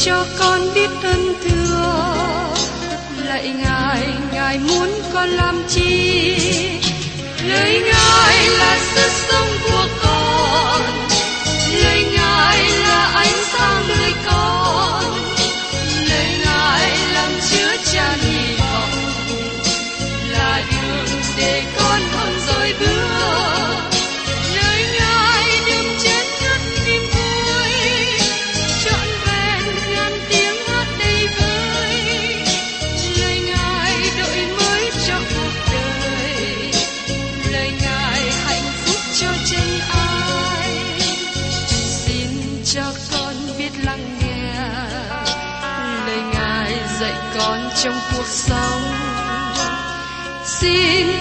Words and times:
xin 0.00 0.14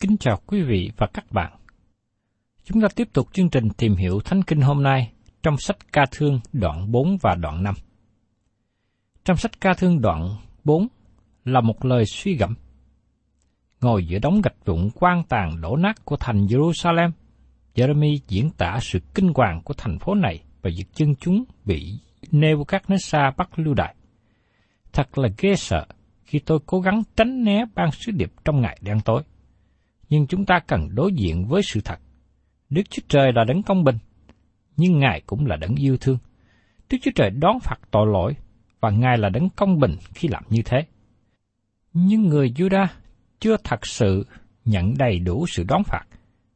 Kính 0.00 0.16
chào 0.20 0.38
quý 0.46 0.62
vị 0.62 0.90
và 0.96 1.06
các 1.06 1.32
bạn. 1.32 1.52
Chúng 2.64 2.82
ta 2.82 2.88
tiếp 2.96 3.08
tục 3.12 3.28
chương 3.32 3.50
trình 3.50 3.68
tìm 3.76 3.94
hiểu 3.94 4.20
Thánh 4.24 4.42
Kinh 4.42 4.60
hôm 4.60 4.82
nay 4.82 5.12
trong 5.42 5.56
sách 5.56 5.76
Ca 5.92 6.06
Thương 6.10 6.40
đoạn 6.52 6.92
4 6.92 7.16
và 7.22 7.34
đoạn 7.34 7.62
5. 7.62 7.74
Trong 9.24 9.36
sách 9.36 9.60
Ca 9.60 9.74
Thương 9.74 10.00
đoạn 10.00 10.36
4 10.64 10.88
là 11.44 11.60
một 11.60 11.84
lời 11.84 12.04
suy 12.06 12.36
gẫm. 12.36 12.54
Ngồi 13.80 14.06
giữa 14.06 14.18
đống 14.18 14.40
gạch 14.40 14.64
vụn 14.64 14.90
quan 14.94 15.22
tàn 15.28 15.60
đổ 15.60 15.76
nát 15.76 16.04
của 16.04 16.16
thành 16.16 16.46
Jerusalem, 16.46 17.10
Jeremy 17.74 18.18
diễn 18.28 18.50
tả 18.50 18.78
sự 18.82 18.98
kinh 19.14 19.32
hoàng 19.34 19.60
của 19.64 19.74
thành 19.74 19.98
phố 19.98 20.14
này 20.14 20.42
và 20.62 20.70
việc 20.76 20.86
chân 20.94 21.14
chúng 21.20 21.44
bị 21.64 21.98
Nebuchadnezzar 22.30 23.32
bắt 23.36 23.58
lưu 23.58 23.74
đày. 23.74 23.94
Thật 24.92 25.18
là 25.18 25.28
ghê 25.38 25.56
sợ 25.56 25.86
khi 26.24 26.38
tôi 26.38 26.58
cố 26.66 26.80
gắng 26.80 27.02
tránh 27.16 27.44
né 27.44 27.64
ban 27.74 27.90
sứ 27.90 28.12
điệp 28.12 28.32
trong 28.44 28.60
ngày 28.60 28.78
đen 28.82 29.00
tối. 29.04 29.22
Nhưng 30.08 30.26
chúng 30.26 30.46
ta 30.46 30.60
cần 30.66 30.88
đối 30.94 31.12
diện 31.12 31.46
với 31.46 31.62
sự 31.62 31.80
thật. 31.84 31.98
Đức 32.70 32.82
Chúa 32.90 33.02
Trời 33.08 33.32
là 33.32 33.44
đấng 33.44 33.62
công 33.62 33.84
bình, 33.84 33.98
nhưng 34.76 34.98
Ngài 34.98 35.22
cũng 35.26 35.46
là 35.46 35.56
đấng 35.56 35.74
yêu 35.74 35.96
thương. 36.00 36.18
Đức 36.90 36.98
Chúa 37.02 37.10
Trời 37.14 37.30
đón 37.30 37.60
phạt 37.60 37.78
tội 37.90 38.06
lỗi, 38.06 38.34
và 38.80 38.90
Ngài 38.90 39.18
là 39.18 39.28
đấng 39.28 39.48
công 39.50 39.78
bình 39.78 39.96
khi 40.14 40.28
làm 40.28 40.42
như 40.48 40.62
thế. 40.64 40.86
Nhưng 41.92 42.22
người 42.22 42.50
Judah 42.50 42.86
chưa 43.40 43.56
thật 43.64 43.86
sự 43.86 44.26
nhận 44.64 44.94
đầy 44.98 45.18
đủ 45.18 45.46
sự 45.48 45.64
đón 45.68 45.84
phạt, 45.84 46.04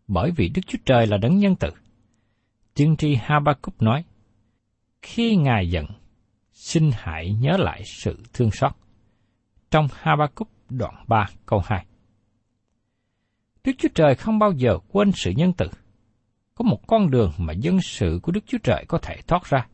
bởi 0.08 0.30
vì 0.30 0.48
Đức 0.48 0.62
Chúa 0.66 0.78
Trời 0.84 1.06
là 1.06 1.16
đấng 1.16 1.38
nhân 1.38 1.56
từ. 1.60 1.70
Tiên 2.74 2.96
tri 2.96 3.14
Habakkuk 3.14 3.82
nói, 3.82 4.04
Khi 5.02 5.36
Ngài 5.36 5.70
giận, 5.70 5.86
xin 6.52 6.90
hãy 6.94 7.32
nhớ 7.40 7.56
lại 7.58 7.82
sự 7.84 8.18
thương 8.32 8.50
xót. 8.50 8.72
Trong 9.70 9.86
Habakkuk 9.92 10.48
đoạn 10.70 10.94
3 11.08 11.26
câu 11.46 11.62
2 11.64 11.86
Đức 13.64 13.72
Chúa 13.78 13.88
Trời 13.94 14.14
không 14.14 14.38
bao 14.38 14.52
giờ 14.52 14.78
quên 14.88 15.12
sự 15.12 15.30
nhân 15.30 15.52
từ. 15.52 15.66
Có 16.54 16.62
một 16.62 16.86
con 16.86 17.10
đường 17.10 17.32
mà 17.38 17.52
dân 17.52 17.80
sự 17.80 18.20
của 18.22 18.32
Đức 18.32 18.44
Chúa 18.46 18.58
Trời 18.62 18.84
có 18.88 18.98
thể 18.98 19.16
thoát 19.26 19.44
ra, 19.44 19.66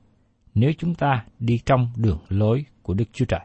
nếu 0.55 0.73
chúng 0.79 0.95
ta 0.95 1.25
đi 1.39 1.61
trong 1.67 1.91
đường 1.97 2.19
lối 2.29 2.65
của 2.83 2.95
Đức 2.95 3.05
Chúa 3.13 3.25
Trời. 3.25 3.41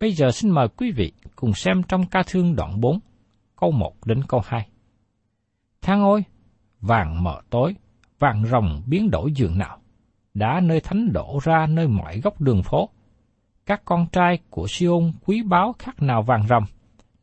Bây 0.00 0.12
giờ 0.12 0.30
xin 0.30 0.50
mời 0.50 0.68
quý 0.68 0.90
vị 0.90 1.12
cùng 1.36 1.52
xem 1.54 1.82
trong 1.88 2.06
ca 2.06 2.22
thương 2.26 2.56
đoạn 2.56 2.80
4, 2.80 2.98
câu 3.56 3.70
1 3.70 4.06
đến 4.06 4.22
câu 4.28 4.40
2. 4.44 4.68
Thang 5.82 6.02
ôi, 6.02 6.24
vàng 6.80 7.24
mờ 7.24 7.40
tối, 7.50 7.74
vàng 8.18 8.44
rồng 8.46 8.82
biến 8.86 9.10
đổi 9.10 9.32
dường 9.32 9.58
nào, 9.58 9.78
đã 10.34 10.60
nơi 10.60 10.80
thánh 10.80 11.12
đổ 11.12 11.38
ra 11.42 11.66
nơi 11.66 11.88
mọi 11.88 12.20
góc 12.20 12.40
đường 12.40 12.62
phố. 12.62 12.88
Các 13.66 13.82
con 13.84 14.06
trai 14.12 14.38
của 14.50 14.66
Siôn 14.68 15.12
quý 15.26 15.42
báu 15.42 15.74
khác 15.78 16.02
nào 16.02 16.22
vàng 16.22 16.46
rồng, 16.48 16.64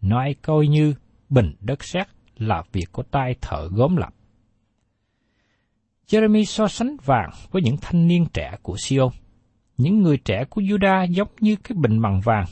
nói 0.02 0.36
coi 0.42 0.68
như 0.68 0.94
bình 1.30 1.54
đất 1.60 1.84
sét 1.84 2.08
là 2.38 2.64
việc 2.72 2.86
của 2.92 3.04
tay 3.04 3.36
thợ 3.42 3.70
gốm 3.72 3.96
lập. 3.96 4.14
Jeremy 6.08 6.44
so 6.44 6.68
sánh 6.68 6.98
vàng 7.06 7.30
với 7.52 7.62
những 7.62 7.78
thanh 7.82 8.08
niên 8.08 8.26
trẻ 8.34 8.56
của 8.62 8.76
Siôn. 8.78 9.10
Những 9.78 10.02
người 10.02 10.18
trẻ 10.18 10.44
của 10.50 10.62
Juda 10.62 11.12
giống 11.12 11.28
như 11.40 11.56
cái 11.56 11.78
bình 11.82 12.02
bằng 12.02 12.22
vàng, 12.24 12.46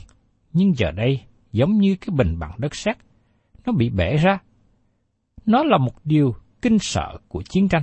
nhưng 0.52 0.74
giờ 0.76 0.90
đây 0.90 1.20
giống 1.52 1.78
như 1.78 1.96
cái 2.00 2.08
bình 2.16 2.38
bằng 2.38 2.52
đất 2.58 2.74
sét. 2.74 2.96
Nó 3.66 3.72
bị 3.72 3.90
bể 3.90 4.16
ra. 4.16 4.38
Nó 5.46 5.64
là 5.64 5.78
một 5.78 5.94
điều 6.04 6.34
kinh 6.62 6.78
sợ 6.78 7.18
của 7.28 7.42
chiến 7.42 7.68
tranh. 7.68 7.82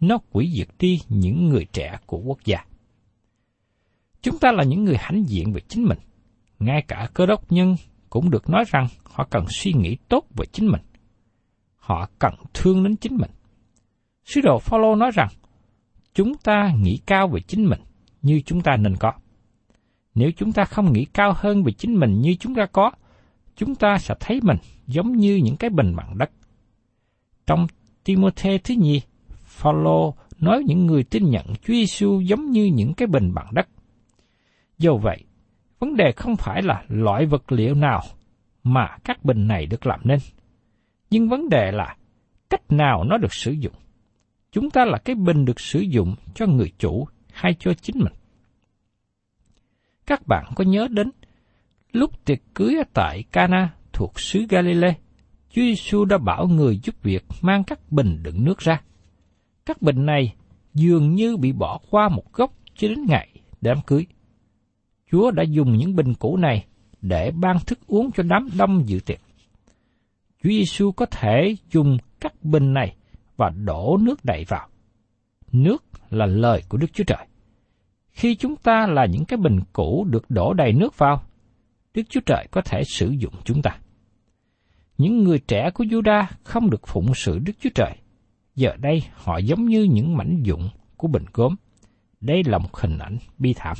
Nó 0.00 0.18
quỷ 0.32 0.52
diệt 0.56 0.68
đi 0.78 1.00
những 1.08 1.48
người 1.48 1.66
trẻ 1.72 1.98
của 2.06 2.18
quốc 2.18 2.38
gia. 2.44 2.58
Chúng 4.22 4.38
ta 4.38 4.52
là 4.52 4.64
những 4.64 4.84
người 4.84 4.96
hãnh 4.98 5.24
diện 5.28 5.52
về 5.52 5.60
chính 5.68 5.84
mình. 5.84 5.98
Ngay 6.58 6.82
cả 6.88 7.08
cơ 7.14 7.26
đốc 7.26 7.52
nhân 7.52 7.76
cũng 8.12 8.30
được 8.30 8.50
nói 8.50 8.64
rằng 8.68 8.86
họ 9.04 9.26
cần 9.30 9.44
suy 9.48 9.72
nghĩ 9.72 9.96
tốt 10.08 10.24
về 10.36 10.46
chính 10.52 10.66
mình. 10.66 10.80
Họ 11.76 12.08
cần 12.18 12.34
thương 12.54 12.84
đến 12.84 12.96
chính 12.96 13.16
mình. 13.16 13.30
Sứ 14.24 14.40
đồ 14.40 14.58
Phaolô 14.58 14.94
nói 14.94 15.10
rằng, 15.14 15.28
chúng 16.14 16.34
ta 16.34 16.72
nghĩ 16.82 16.98
cao 17.06 17.28
về 17.28 17.40
chính 17.40 17.64
mình 17.64 17.80
như 18.22 18.40
chúng 18.46 18.60
ta 18.60 18.76
nên 18.76 18.96
có. 18.96 19.12
Nếu 20.14 20.30
chúng 20.36 20.52
ta 20.52 20.64
không 20.64 20.92
nghĩ 20.92 21.04
cao 21.04 21.32
hơn 21.36 21.64
về 21.64 21.72
chính 21.72 21.94
mình 21.94 22.20
như 22.20 22.34
chúng 22.40 22.54
ta 22.54 22.66
có, 22.72 22.90
chúng 23.56 23.74
ta 23.74 23.98
sẽ 23.98 24.14
thấy 24.20 24.40
mình 24.42 24.56
giống 24.86 25.12
như 25.12 25.36
những 25.36 25.56
cái 25.56 25.70
bình 25.70 25.96
bằng 25.96 26.18
đất. 26.18 26.30
Trong 27.46 27.66
Timothy 28.04 28.58
thứ 28.58 28.74
nhì, 28.74 29.00
Phaolô 29.44 30.14
nói 30.38 30.62
những 30.66 30.86
người 30.86 31.04
tin 31.04 31.30
nhận 31.30 31.46
Chúa 31.46 31.74
Giêsu 31.74 32.20
giống 32.20 32.50
như 32.50 32.64
những 32.64 32.94
cái 32.94 33.06
bình 33.06 33.34
bằng 33.34 33.54
đất. 33.54 33.68
Do 34.78 34.92
vậy, 35.02 35.24
vấn 35.82 35.96
đề 35.96 36.12
không 36.12 36.36
phải 36.36 36.62
là 36.62 36.84
loại 36.88 37.26
vật 37.26 37.52
liệu 37.52 37.74
nào 37.74 38.02
mà 38.62 38.96
các 39.04 39.24
bình 39.24 39.46
này 39.46 39.66
được 39.66 39.86
làm 39.86 40.00
nên, 40.04 40.18
nhưng 41.10 41.28
vấn 41.28 41.48
đề 41.48 41.72
là 41.72 41.96
cách 42.50 42.72
nào 42.72 43.04
nó 43.04 43.18
được 43.18 43.34
sử 43.34 43.52
dụng. 43.52 43.72
Chúng 44.52 44.70
ta 44.70 44.84
là 44.84 44.98
cái 44.98 45.16
bình 45.16 45.44
được 45.44 45.60
sử 45.60 45.80
dụng 45.80 46.14
cho 46.34 46.46
người 46.46 46.72
chủ 46.78 47.06
hay 47.32 47.54
cho 47.58 47.74
chính 47.74 47.96
mình. 47.98 48.12
Các 50.06 50.26
bạn 50.26 50.44
có 50.54 50.64
nhớ 50.64 50.88
đến 50.90 51.10
lúc 51.92 52.24
tiệc 52.24 52.38
cưới 52.54 52.76
ở 52.76 52.84
tại 52.94 53.22
Cana 53.32 53.74
thuộc 53.92 54.20
xứ 54.20 54.46
Galilee, 54.48 54.94
Chúa 55.50 55.62
Giêsu 55.62 56.04
đã 56.04 56.18
bảo 56.18 56.46
người 56.46 56.78
giúp 56.82 57.02
việc 57.02 57.24
mang 57.40 57.64
các 57.64 57.92
bình 57.92 58.22
đựng 58.22 58.44
nước 58.44 58.58
ra. 58.58 58.82
Các 59.66 59.82
bình 59.82 60.06
này 60.06 60.34
dường 60.74 61.14
như 61.14 61.36
bị 61.36 61.52
bỏ 61.52 61.80
qua 61.90 62.08
một 62.08 62.32
góc 62.32 62.52
cho 62.74 62.88
đến 62.88 63.04
ngày 63.08 63.28
đám 63.60 63.78
cưới. 63.86 64.06
Chúa 65.12 65.30
đã 65.30 65.42
dùng 65.42 65.76
những 65.76 65.96
bình 65.96 66.14
cũ 66.14 66.36
này 66.36 66.64
để 67.02 67.30
ban 67.30 67.56
thức 67.66 67.78
uống 67.86 68.12
cho 68.12 68.22
đám 68.22 68.48
đông 68.58 68.88
dự 68.88 69.00
tiệc. 69.06 69.20
Chúa 70.42 70.50
Giêsu 70.50 70.92
có 70.92 71.06
thể 71.06 71.56
dùng 71.72 71.98
các 72.20 72.44
bình 72.44 72.72
này 72.72 72.96
và 73.36 73.50
đổ 73.50 73.98
nước 74.00 74.24
đầy 74.24 74.44
vào. 74.48 74.68
Nước 75.52 75.84
là 76.10 76.26
lời 76.26 76.62
của 76.68 76.78
Đức 76.78 76.86
Chúa 76.92 77.04
Trời. 77.04 77.26
Khi 78.10 78.34
chúng 78.34 78.56
ta 78.56 78.86
là 78.86 79.06
những 79.06 79.24
cái 79.24 79.36
bình 79.36 79.60
cũ 79.72 80.06
được 80.10 80.24
đổ 80.28 80.52
đầy 80.52 80.72
nước 80.72 80.98
vào, 80.98 81.22
Đức 81.94 82.02
Chúa 82.08 82.20
Trời 82.26 82.46
có 82.50 82.60
thể 82.64 82.82
sử 82.84 83.10
dụng 83.10 83.34
chúng 83.44 83.62
ta. 83.62 83.78
Những 84.98 85.24
người 85.24 85.38
trẻ 85.38 85.70
của 85.74 85.84
Juda 85.84 86.24
không 86.42 86.70
được 86.70 86.86
phụng 86.86 87.14
sự 87.14 87.38
Đức 87.38 87.52
Chúa 87.60 87.70
Trời. 87.74 87.96
Giờ 88.54 88.76
đây 88.78 89.02
họ 89.14 89.38
giống 89.38 89.64
như 89.64 89.82
những 89.82 90.16
mảnh 90.16 90.42
dụng 90.42 90.68
của 90.96 91.08
bình 91.08 91.24
gốm. 91.32 91.54
Đây 92.20 92.42
là 92.46 92.58
một 92.58 92.76
hình 92.76 92.98
ảnh 92.98 93.18
bi 93.38 93.52
thảm. 93.56 93.76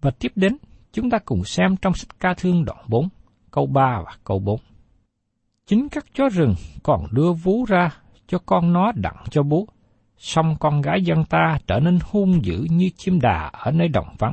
Và 0.00 0.10
tiếp 0.10 0.32
đến, 0.34 0.56
chúng 0.92 1.10
ta 1.10 1.18
cùng 1.18 1.44
xem 1.44 1.76
trong 1.76 1.94
sách 1.94 2.20
ca 2.20 2.34
thương 2.34 2.64
đoạn 2.64 2.84
4, 2.88 3.08
câu 3.50 3.66
3 3.66 4.02
và 4.06 4.12
câu 4.24 4.38
4. 4.38 4.60
Chính 5.66 5.88
các 5.88 6.06
chó 6.14 6.28
rừng 6.28 6.54
còn 6.82 7.06
đưa 7.12 7.32
vú 7.32 7.64
ra 7.64 7.90
cho 8.26 8.38
con 8.46 8.72
nó 8.72 8.92
đặng 8.94 9.24
cho 9.30 9.42
bú, 9.42 9.66
song 10.16 10.56
con 10.60 10.80
gái 10.80 11.02
dân 11.02 11.24
ta 11.24 11.58
trở 11.66 11.80
nên 11.80 11.98
hung 12.04 12.44
dữ 12.44 12.66
như 12.70 12.90
chim 12.96 13.20
đà 13.20 13.50
ở 13.52 13.70
nơi 13.70 13.88
đồng 13.88 14.08
vắng. 14.18 14.32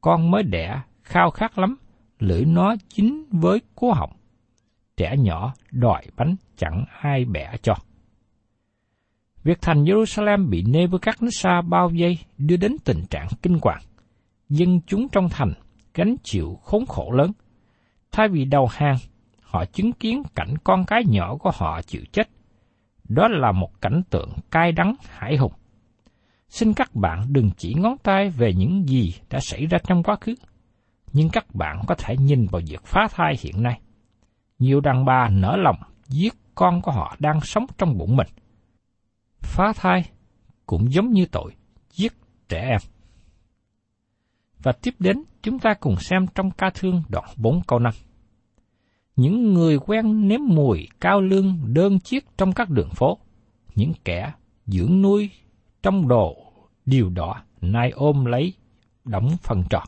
Con 0.00 0.30
mới 0.30 0.42
đẻ, 0.42 0.80
khao 1.02 1.30
khát 1.30 1.58
lắm, 1.58 1.76
lưỡi 2.18 2.44
nó 2.44 2.74
chín 2.88 3.24
với 3.30 3.60
cố 3.74 3.92
họng. 3.92 4.12
Trẻ 4.96 5.16
nhỏ 5.18 5.54
đòi 5.70 6.02
bánh 6.16 6.36
chẳng 6.56 6.84
ai 7.00 7.24
bẻ 7.24 7.52
cho. 7.62 7.74
Việc 9.42 9.58
thành 9.62 9.84
Jerusalem 9.84 10.50
bị 10.50 10.62
Nebuchadnezzar 10.62 11.68
bao 11.68 11.90
vây 11.98 12.18
đưa 12.38 12.56
đến 12.56 12.76
tình 12.84 13.02
trạng 13.10 13.28
kinh 13.42 13.58
hoàng. 13.62 13.82
Dân 14.48 14.80
chúng 14.86 15.08
trong 15.08 15.28
thành 15.28 15.52
gánh 15.94 16.16
chịu 16.22 16.58
khốn 16.62 16.86
khổ 16.86 17.12
lớn. 17.12 17.32
Thay 18.12 18.28
vì 18.28 18.44
đầu 18.44 18.66
hàng, 18.66 18.96
họ 19.42 19.64
chứng 19.64 19.92
kiến 19.92 20.22
cảnh 20.34 20.54
con 20.64 20.84
cái 20.84 21.02
nhỏ 21.06 21.36
của 21.36 21.50
họ 21.54 21.82
chịu 21.82 22.02
chết. 22.12 22.28
Đó 23.08 23.28
là 23.28 23.52
một 23.52 23.80
cảnh 23.80 24.02
tượng 24.10 24.30
cay 24.50 24.72
đắng 24.72 24.94
hải 25.08 25.36
hùng. 25.36 25.52
Xin 26.48 26.72
các 26.72 26.94
bạn 26.94 27.24
đừng 27.28 27.50
chỉ 27.56 27.74
ngón 27.74 27.98
tay 27.98 28.30
về 28.30 28.52
những 28.52 28.88
gì 28.88 29.14
đã 29.30 29.40
xảy 29.40 29.66
ra 29.66 29.78
trong 29.84 30.02
quá 30.02 30.16
khứ, 30.20 30.34
nhưng 31.12 31.28
các 31.32 31.54
bạn 31.54 31.80
có 31.86 31.94
thể 31.94 32.16
nhìn 32.16 32.46
vào 32.46 32.62
việc 32.66 32.80
phá 32.84 33.08
thai 33.10 33.34
hiện 33.40 33.62
nay. 33.62 33.80
Nhiều 34.58 34.80
đàn 34.80 35.04
bà 35.04 35.28
nở 35.28 35.56
lòng 35.56 35.76
giết 36.08 36.34
con 36.54 36.82
của 36.82 36.92
họ 36.92 37.16
đang 37.18 37.40
sống 37.40 37.66
trong 37.78 37.98
bụng 37.98 38.16
mình. 38.16 38.26
Phá 39.40 39.72
thai 39.76 40.10
cũng 40.66 40.92
giống 40.92 41.10
như 41.10 41.26
tội 41.26 41.52
giết 41.90 42.12
trẻ 42.48 42.68
em. 42.68 42.80
Và 44.64 44.72
tiếp 44.72 44.94
đến, 44.98 45.22
chúng 45.42 45.58
ta 45.58 45.74
cùng 45.74 45.96
xem 45.96 46.26
trong 46.34 46.50
ca 46.50 46.70
thương 46.74 47.02
đoạn 47.08 47.24
4 47.36 47.60
câu 47.66 47.78
5. 47.78 47.92
Những 49.16 49.54
người 49.54 49.78
quen 49.78 50.28
nếm 50.28 50.40
mùi 50.46 50.88
cao 51.00 51.20
lương 51.20 51.74
đơn 51.74 52.00
chiếc 52.00 52.24
trong 52.36 52.52
các 52.52 52.70
đường 52.70 52.90
phố, 52.90 53.18
những 53.74 53.92
kẻ 54.04 54.32
dưỡng 54.66 55.02
nuôi 55.02 55.30
trong 55.82 56.08
đồ 56.08 56.36
điều 56.86 57.10
đỏ 57.10 57.42
nay 57.60 57.90
ôm 57.90 58.24
lấy 58.24 58.52
đóng 59.04 59.28
phần 59.42 59.64
trọt. 59.70 59.82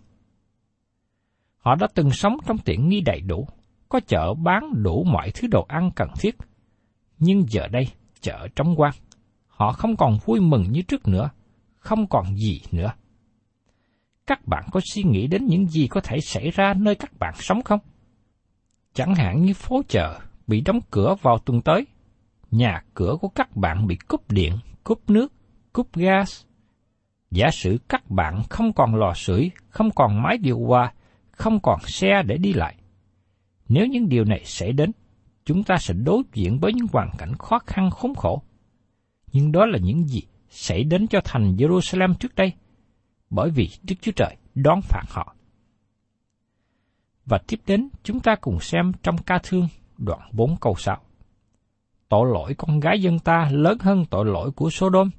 Họ 1.59 1.75
đã 1.75 1.87
từng 1.95 2.11
sống 2.11 2.37
trong 2.47 2.59
tiện 2.59 2.89
nghi 2.89 3.01
đầy 3.01 3.21
đủ, 3.21 3.49
có 3.89 4.01
chợ 4.07 4.35
bán 4.35 4.83
đủ 4.83 5.05
mọi 5.05 5.31
thứ 5.31 5.49
đồ 5.49 5.65
ăn 5.69 5.91
cần 5.97 6.09
thiết. 6.21 6.37
Nhưng 7.19 7.45
giờ 7.49 7.69
đây, 7.69 7.89
chợ 8.21 8.49
trống 8.57 8.75
quan. 8.77 8.93
Họ 9.47 9.73
không 9.73 9.97
còn 9.97 10.19
vui 10.25 10.41
mừng 10.41 10.65
như 10.71 10.83
trước 10.83 11.09
nữa, 11.09 11.31
không 11.77 12.07
còn 12.07 12.37
gì 12.37 12.61
nữa. 12.73 12.93
Các 14.27 14.47
bạn 14.47 14.65
có 14.73 14.81
suy 14.85 15.03
nghĩ 15.03 15.27
đến 15.27 15.47
những 15.47 15.67
gì 15.67 15.87
có 15.87 16.01
thể 16.01 16.21
xảy 16.21 16.51
ra 16.51 16.75
nơi 16.75 16.95
các 16.95 17.19
bạn 17.19 17.35
sống 17.39 17.63
không? 17.63 17.81
Chẳng 18.95 19.15
hạn 19.15 19.43
như 19.43 19.55
phố 19.55 19.83
chợ 19.89 20.21
bị 20.47 20.61
đóng 20.61 20.81
cửa 20.91 21.15
vào 21.23 21.39
tuần 21.39 21.63
tới, 21.63 21.87
nhà 22.51 22.83
cửa 22.95 23.17
của 23.21 23.29
các 23.29 23.57
bạn 23.57 23.87
bị 23.87 23.97
cúp 24.09 24.31
điện, 24.31 24.53
cúp 24.85 25.11
nước, 25.11 25.33
cúp 25.73 25.95
gas. 25.95 26.43
Giả 27.31 27.51
sử 27.51 27.79
các 27.89 28.11
bạn 28.11 28.43
không 28.51 28.73
còn 28.73 28.95
lò 28.95 29.13
sưởi, 29.15 29.51
không 29.69 29.91
còn 29.91 30.23
máy 30.23 30.39
điều 30.39 30.59
hòa, 30.59 30.93
không 31.31 31.61
còn 31.61 31.81
xe 31.87 32.23
để 32.27 32.37
đi 32.37 32.53
lại. 32.53 32.77
Nếu 33.69 33.87
những 33.87 34.09
điều 34.09 34.25
này 34.25 34.43
xảy 34.45 34.73
đến, 34.73 34.93
chúng 35.45 35.65
ta 35.65 35.77
sẽ 35.79 35.95
đối 35.95 36.23
diện 36.33 36.59
với 36.59 36.73
những 36.73 36.87
hoàn 36.93 37.11
cảnh 37.19 37.33
khó 37.39 37.59
khăn 37.59 37.91
khốn 37.91 38.15
khổ. 38.15 38.43
Nhưng 39.33 39.53
đó 39.53 39.67
là 39.67 39.79
những 39.83 40.05
gì 40.09 40.23
xảy 40.49 40.85
đến 40.85 41.07
cho 41.07 41.21
thành 41.25 41.57
Jerusalem 41.57 42.15
trước 42.15 42.35
đây, 42.35 42.53
bởi 43.31 43.51
vì 43.51 43.69
Đức 43.83 43.95
Chúa 44.01 44.13
Trời 44.17 44.37
đón 44.55 44.81
phạt 44.83 45.05
họ. 45.09 45.35
Và 47.27 47.39
tiếp 47.47 47.61
đến 47.67 47.89
chúng 48.03 48.21
ta 48.21 48.35
cùng 48.41 48.61
xem 48.61 48.93
trong 49.03 49.17
ca 49.19 49.39
thương 49.43 49.69
đoạn 49.99 50.29
4 50.33 50.57
câu 50.61 50.75
6. 50.79 50.97
Tội 52.09 52.31
lỗi 52.33 52.55
con 52.59 52.81
gái 52.81 53.01
dân 53.01 53.19
ta 53.19 53.49
lớn 53.53 53.79
hơn 53.81 54.05
tội 54.11 54.25
lỗi 54.25 54.51
của 54.51 54.71
Sodom 54.71 55.11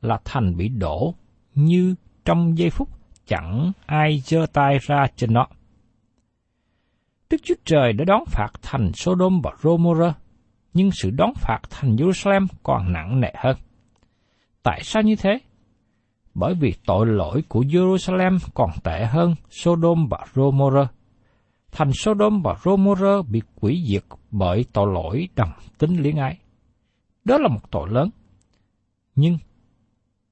là 0.00 0.20
thành 0.24 0.56
bị 0.56 0.68
đổ 0.68 1.14
như 1.54 1.94
trong 2.24 2.58
giây 2.58 2.70
phút 2.70 2.88
chẳng 3.26 3.72
ai 3.86 4.22
giơ 4.24 4.46
tay 4.52 4.78
ra 4.82 5.06
trên 5.16 5.32
nó. 5.32 5.46
Đức 7.30 7.36
Chúa 7.42 7.54
Trời 7.64 7.92
đã 7.92 8.04
đón 8.04 8.24
phạt 8.26 8.50
thành 8.62 8.92
Sodom 8.94 9.40
và 9.40 9.52
Gomorrah, 9.60 10.16
nhưng 10.74 10.90
sự 10.92 11.10
đón 11.10 11.32
phạt 11.34 11.58
thành 11.70 11.96
Jerusalem 11.96 12.46
còn 12.62 12.92
nặng 12.92 13.20
nề 13.20 13.32
hơn. 13.36 13.56
Tại 14.62 14.80
sao 14.84 15.02
như 15.02 15.16
thế? 15.16 15.38
Bởi 16.38 16.54
vì 16.54 16.74
tội 16.86 17.06
lỗi 17.06 17.42
của 17.48 17.60
Jerusalem 17.60 18.38
còn 18.54 18.70
tệ 18.84 19.06
hơn 19.06 19.34
Sodom 19.50 20.06
và 20.10 20.26
Gomorrah. 20.34 20.92
Thành 21.72 21.92
Sodom 21.92 22.42
và 22.42 22.56
Gomorrah 22.62 23.28
bị 23.28 23.42
quỷ 23.60 23.84
diệt 23.88 24.04
bởi 24.30 24.64
tội 24.72 24.92
lỗi 24.94 25.28
đồng 25.36 25.52
tính 25.78 25.96
liên 25.96 26.16
ái. 26.16 26.38
Đó 27.24 27.38
là 27.38 27.48
một 27.48 27.70
tội 27.70 27.88
lớn. 27.90 28.10
Nhưng 29.14 29.38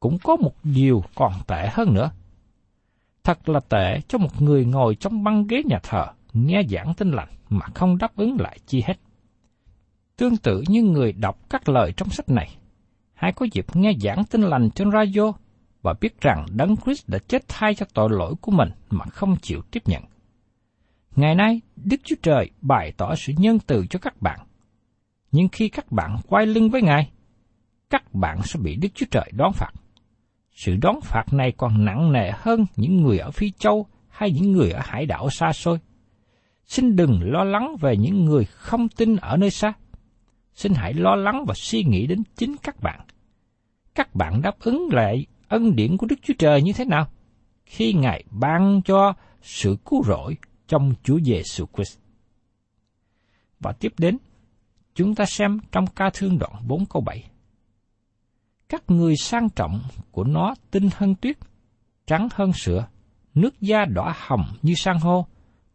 cũng 0.00 0.18
có 0.24 0.36
một 0.36 0.52
điều 0.64 1.02
còn 1.14 1.32
tệ 1.46 1.68
hơn 1.72 1.94
nữa. 1.94 2.10
Thật 3.22 3.48
là 3.48 3.60
tệ 3.60 4.00
cho 4.08 4.18
một 4.18 4.42
người 4.42 4.64
ngồi 4.64 4.94
trong 4.94 5.24
băng 5.24 5.46
ghế 5.46 5.62
nhà 5.64 5.78
thờ 5.82 6.06
nghe 6.32 6.62
giảng 6.70 6.94
tin 6.94 7.10
lành 7.10 7.30
mà 7.48 7.66
không 7.74 7.98
đáp 7.98 8.16
ứng 8.16 8.40
lại 8.40 8.58
chi 8.66 8.82
hết. 8.86 8.96
Tương 10.16 10.36
tự 10.36 10.62
như 10.68 10.82
người 10.82 11.12
đọc 11.12 11.38
các 11.50 11.68
lời 11.68 11.92
trong 11.96 12.08
sách 12.08 12.28
này, 12.28 12.56
hãy 13.14 13.32
có 13.32 13.46
dịp 13.52 13.66
nghe 13.74 13.92
giảng 14.00 14.24
tin 14.30 14.42
lành 14.42 14.70
trên 14.70 14.90
radio 14.92 15.32
và 15.84 15.94
biết 16.00 16.20
rằng 16.20 16.46
Đấng 16.50 16.76
Christ 16.76 17.08
đã 17.08 17.18
chết 17.28 17.48
thay 17.48 17.74
cho 17.74 17.86
tội 17.94 18.08
lỗi 18.10 18.34
của 18.40 18.52
mình 18.52 18.68
mà 18.90 19.04
không 19.04 19.36
chịu 19.42 19.62
tiếp 19.70 19.82
nhận. 19.86 20.02
Ngày 21.16 21.34
nay, 21.34 21.60
Đức 21.76 22.00
Chúa 22.04 22.16
Trời 22.22 22.50
bày 22.60 22.92
tỏ 22.96 23.14
sự 23.14 23.32
nhân 23.36 23.58
từ 23.66 23.86
cho 23.90 23.98
các 23.98 24.22
bạn. 24.22 24.40
Nhưng 25.32 25.48
khi 25.48 25.68
các 25.68 25.92
bạn 25.92 26.16
quay 26.26 26.46
lưng 26.46 26.70
với 26.70 26.82
Ngài, 26.82 27.10
các 27.90 28.14
bạn 28.14 28.42
sẽ 28.42 28.60
bị 28.60 28.76
Đức 28.76 28.88
Chúa 28.94 29.06
Trời 29.10 29.30
đón 29.32 29.52
phạt. 29.52 29.70
Sự 30.50 30.76
đón 30.82 31.00
phạt 31.02 31.24
này 31.32 31.52
còn 31.56 31.84
nặng 31.84 32.12
nề 32.12 32.30
hơn 32.34 32.66
những 32.76 33.02
người 33.02 33.18
ở 33.18 33.30
Phi 33.30 33.50
Châu 33.50 33.86
hay 34.08 34.30
những 34.30 34.52
người 34.52 34.70
ở 34.70 34.80
hải 34.84 35.06
đảo 35.06 35.30
xa 35.30 35.52
xôi 35.52 35.78
xin 36.66 36.96
đừng 36.96 37.20
lo 37.22 37.44
lắng 37.44 37.76
về 37.80 37.96
những 37.96 38.24
người 38.24 38.44
không 38.44 38.88
tin 38.88 39.16
ở 39.16 39.36
nơi 39.36 39.50
xa. 39.50 39.72
Xin 40.54 40.72
hãy 40.74 40.94
lo 40.94 41.14
lắng 41.14 41.44
và 41.48 41.54
suy 41.56 41.84
nghĩ 41.84 42.06
đến 42.06 42.22
chính 42.36 42.56
các 42.62 42.80
bạn. 42.80 43.00
Các 43.94 44.14
bạn 44.14 44.42
đáp 44.42 44.60
ứng 44.60 44.88
lại 44.92 45.26
ân 45.54 45.76
điển 45.76 45.96
của 45.96 46.06
Đức 46.06 46.16
Chúa 46.22 46.34
Trời 46.38 46.62
như 46.62 46.72
thế 46.72 46.84
nào? 46.84 47.06
Khi 47.66 47.92
Ngài 47.92 48.24
ban 48.30 48.80
cho 48.84 49.14
sự 49.42 49.76
cứu 49.84 50.04
rỗi 50.04 50.36
trong 50.68 50.94
Chúa 51.02 51.18
Giêsu 51.20 51.66
Christ. 51.74 51.98
Và 53.60 53.72
tiếp 53.72 53.92
đến, 53.98 54.18
chúng 54.94 55.14
ta 55.14 55.24
xem 55.24 55.58
trong 55.72 55.86
ca 55.86 56.10
thương 56.14 56.38
đoạn 56.38 56.52
4 56.66 56.86
câu 56.86 57.02
7. 57.02 57.24
Các 58.68 58.82
người 58.88 59.16
sang 59.16 59.48
trọng 59.48 59.80
của 60.10 60.24
nó 60.24 60.54
tinh 60.70 60.88
hơn 60.94 61.14
tuyết, 61.14 61.36
trắng 62.06 62.28
hơn 62.32 62.52
sữa, 62.52 62.86
nước 63.34 63.60
da 63.60 63.84
đỏ 63.84 64.14
hồng 64.16 64.44
như 64.62 64.74
san 64.74 64.96
hô, 64.96 65.26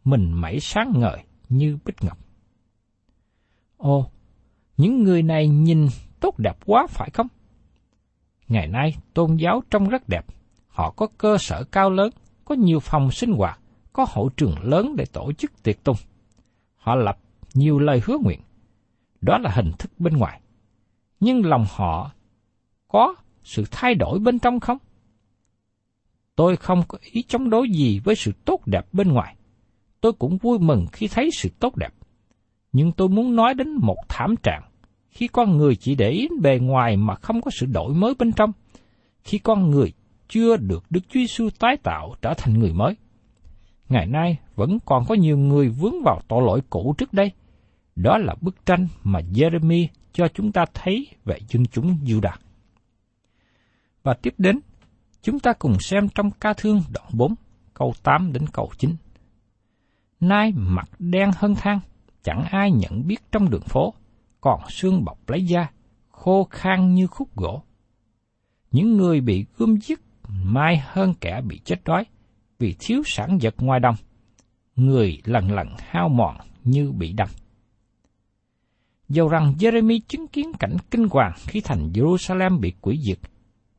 mình 0.04 0.32
mẩy 0.32 0.60
sáng 0.60 0.92
ngời 0.96 1.18
như 1.48 1.78
bích 1.84 2.04
ngọc. 2.04 2.18
Ồ, 3.76 4.10
những 4.76 5.02
người 5.02 5.22
này 5.22 5.48
nhìn 5.48 5.86
tốt 6.20 6.38
đẹp 6.38 6.56
quá 6.66 6.86
phải 6.90 7.10
không? 7.12 7.26
Ngày 8.50 8.66
nay, 8.66 8.94
tôn 9.14 9.36
giáo 9.36 9.62
trông 9.70 9.88
rất 9.88 10.08
đẹp. 10.08 10.26
Họ 10.68 10.90
có 10.90 11.06
cơ 11.18 11.38
sở 11.38 11.64
cao 11.72 11.90
lớn, 11.90 12.10
có 12.44 12.54
nhiều 12.54 12.80
phòng 12.80 13.10
sinh 13.10 13.32
hoạt, 13.32 13.60
có 13.92 14.06
hậu 14.08 14.30
trường 14.36 14.54
lớn 14.62 14.96
để 14.96 15.04
tổ 15.12 15.32
chức 15.32 15.62
tiệc 15.62 15.84
tùng. 15.84 15.96
Họ 16.76 16.94
lập 16.94 17.18
nhiều 17.54 17.78
lời 17.78 18.00
hứa 18.04 18.18
nguyện. 18.22 18.40
Đó 19.20 19.38
là 19.38 19.50
hình 19.50 19.72
thức 19.78 19.90
bên 19.98 20.16
ngoài. 20.16 20.40
Nhưng 21.20 21.46
lòng 21.46 21.66
họ 21.70 22.10
có 22.88 23.14
sự 23.44 23.64
thay 23.70 23.94
đổi 23.94 24.18
bên 24.18 24.38
trong 24.38 24.60
không? 24.60 24.78
Tôi 26.36 26.56
không 26.56 26.82
có 26.88 26.98
ý 27.12 27.22
chống 27.28 27.50
đối 27.50 27.70
gì 27.70 28.00
với 28.04 28.14
sự 28.14 28.32
tốt 28.44 28.60
đẹp 28.66 28.86
bên 28.92 29.12
ngoài 29.12 29.36
tôi 30.00 30.12
cũng 30.12 30.38
vui 30.38 30.58
mừng 30.58 30.86
khi 30.92 31.08
thấy 31.08 31.30
sự 31.32 31.48
tốt 31.58 31.76
đẹp. 31.76 31.94
Nhưng 32.72 32.92
tôi 32.92 33.08
muốn 33.08 33.36
nói 33.36 33.54
đến 33.54 33.68
một 33.72 33.96
thảm 34.08 34.34
trạng 34.42 34.62
khi 35.10 35.28
con 35.28 35.56
người 35.56 35.76
chỉ 35.76 35.94
để 35.94 36.10
ý 36.10 36.28
bề 36.40 36.58
ngoài 36.58 36.96
mà 36.96 37.14
không 37.14 37.40
có 37.40 37.50
sự 37.50 37.66
đổi 37.66 37.94
mới 37.94 38.14
bên 38.18 38.32
trong, 38.32 38.52
khi 39.24 39.38
con 39.38 39.70
người 39.70 39.92
chưa 40.28 40.56
được 40.56 40.84
Đức 40.90 41.00
Chúa 41.08 41.20
Giêsu 41.20 41.48
tái 41.58 41.76
tạo 41.76 42.14
trở 42.22 42.34
thành 42.34 42.58
người 42.58 42.72
mới. 42.72 42.96
Ngày 43.88 44.06
nay 44.06 44.38
vẫn 44.54 44.78
còn 44.84 45.04
có 45.08 45.14
nhiều 45.14 45.38
người 45.38 45.68
vướng 45.68 46.02
vào 46.04 46.20
tội 46.28 46.42
lỗi 46.42 46.60
cũ 46.70 46.94
trước 46.98 47.12
đây. 47.12 47.32
Đó 47.96 48.18
là 48.18 48.34
bức 48.40 48.66
tranh 48.66 48.88
mà 49.04 49.20
Jeremy 49.20 49.86
cho 50.12 50.28
chúng 50.34 50.52
ta 50.52 50.64
thấy 50.74 51.06
về 51.24 51.38
dân 51.48 51.66
chúng 51.66 51.98
Judah. 52.04 52.36
Và 54.02 54.14
tiếp 54.22 54.34
đến, 54.38 54.60
chúng 55.22 55.38
ta 55.38 55.52
cùng 55.52 55.80
xem 55.80 56.08
trong 56.08 56.30
ca 56.30 56.52
thương 56.52 56.82
đoạn 56.92 57.08
4, 57.12 57.34
câu 57.74 57.94
8 58.02 58.32
đến 58.32 58.46
câu 58.52 58.70
9. 58.78 58.90
Nay 60.20 60.52
mặt 60.56 60.88
đen 60.98 61.30
hơn 61.36 61.54
than, 61.54 61.80
chẳng 62.22 62.44
ai 62.50 62.70
nhận 62.72 63.06
biết 63.06 63.32
trong 63.32 63.50
đường 63.50 63.62
phố, 63.62 63.94
còn 64.40 64.60
xương 64.68 65.04
bọc 65.04 65.30
lấy 65.30 65.46
da, 65.46 65.66
khô 66.08 66.44
khan 66.50 66.94
như 66.94 67.06
khúc 67.06 67.36
gỗ. 67.36 67.62
Những 68.70 68.96
người 68.96 69.20
bị 69.20 69.46
gươm 69.56 69.76
giết 69.76 70.00
mai 70.28 70.82
hơn 70.84 71.14
kẻ 71.20 71.40
bị 71.48 71.60
chết 71.64 71.84
đói, 71.84 72.04
vì 72.58 72.76
thiếu 72.78 73.02
sản 73.06 73.38
vật 73.42 73.54
ngoài 73.58 73.80
đồng. 73.80 73.94
Người 74.76 75.20
lần 75.24 75.52
lần 75.52 75.68
hao 75.78 76.08
mòn 76.08 76.36
như 76.64 76.92
bị 76.92 77.12
đâm. 77.12 77.28
Dầu 79.08 79.28
rằng 79.28 79.54
Jeremy 79.58 80.00
chứng 80.08 80.28
kiến 80.28 80.52
cảnh 80.58 80.76
kinh 80.90 81.08
hoàng 81.10 81.32
khi 81.46 81.60
thành 81.60 81.90
Jerusalem 81.94 82.60
bị 82.60 82.72
quỷ 82.80 83.00
diệt 83.02 83.18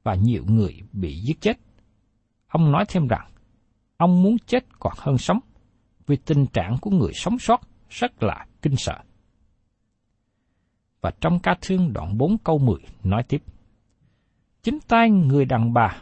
và 0.03 0.15
nhiều 0.15 0.43
người 0.47 0.81
bị 0.91 1.19
giết 1.19 1.41
chết. 1.41 1.57
Ông 2.47 2.71
nói 2.71 2.85
thêm 2.87 3.07
rằng, 3.07 3.27
ông 3.97 4.23
muốn 4.23 4.37
chết 4.45 4.65
còn 4.79 4.93
hơn 4.97 5.17
sống, 5.17 5.39
vì 6.07 6.15
tình 6.15 6.45
trạng 6.45 6.77
của 6.81 6.91
người 6.91 7.11
sống 7.13 7.39
sót 7.39 7.61
rất 7.89 8.23
là 8.23 8.45
kinh 8.61 8.75
sợ. 8.75 8.99
Và 11.01 11.11
trong 11.21 11.39
ca 11.39 11.55
thương 11.61 11.93
đoạn 11.93 12.17
4 12.17 12.37
câu 12.37 12.57
10 12.57 12.75
nói 13.03 13.23
tiếp, 13.23 13.43
Chính 14.63 14.79
tay 14.87 15.09
người 15.09 15.45
đàn 15.45 15.73
bà 15.73 15.95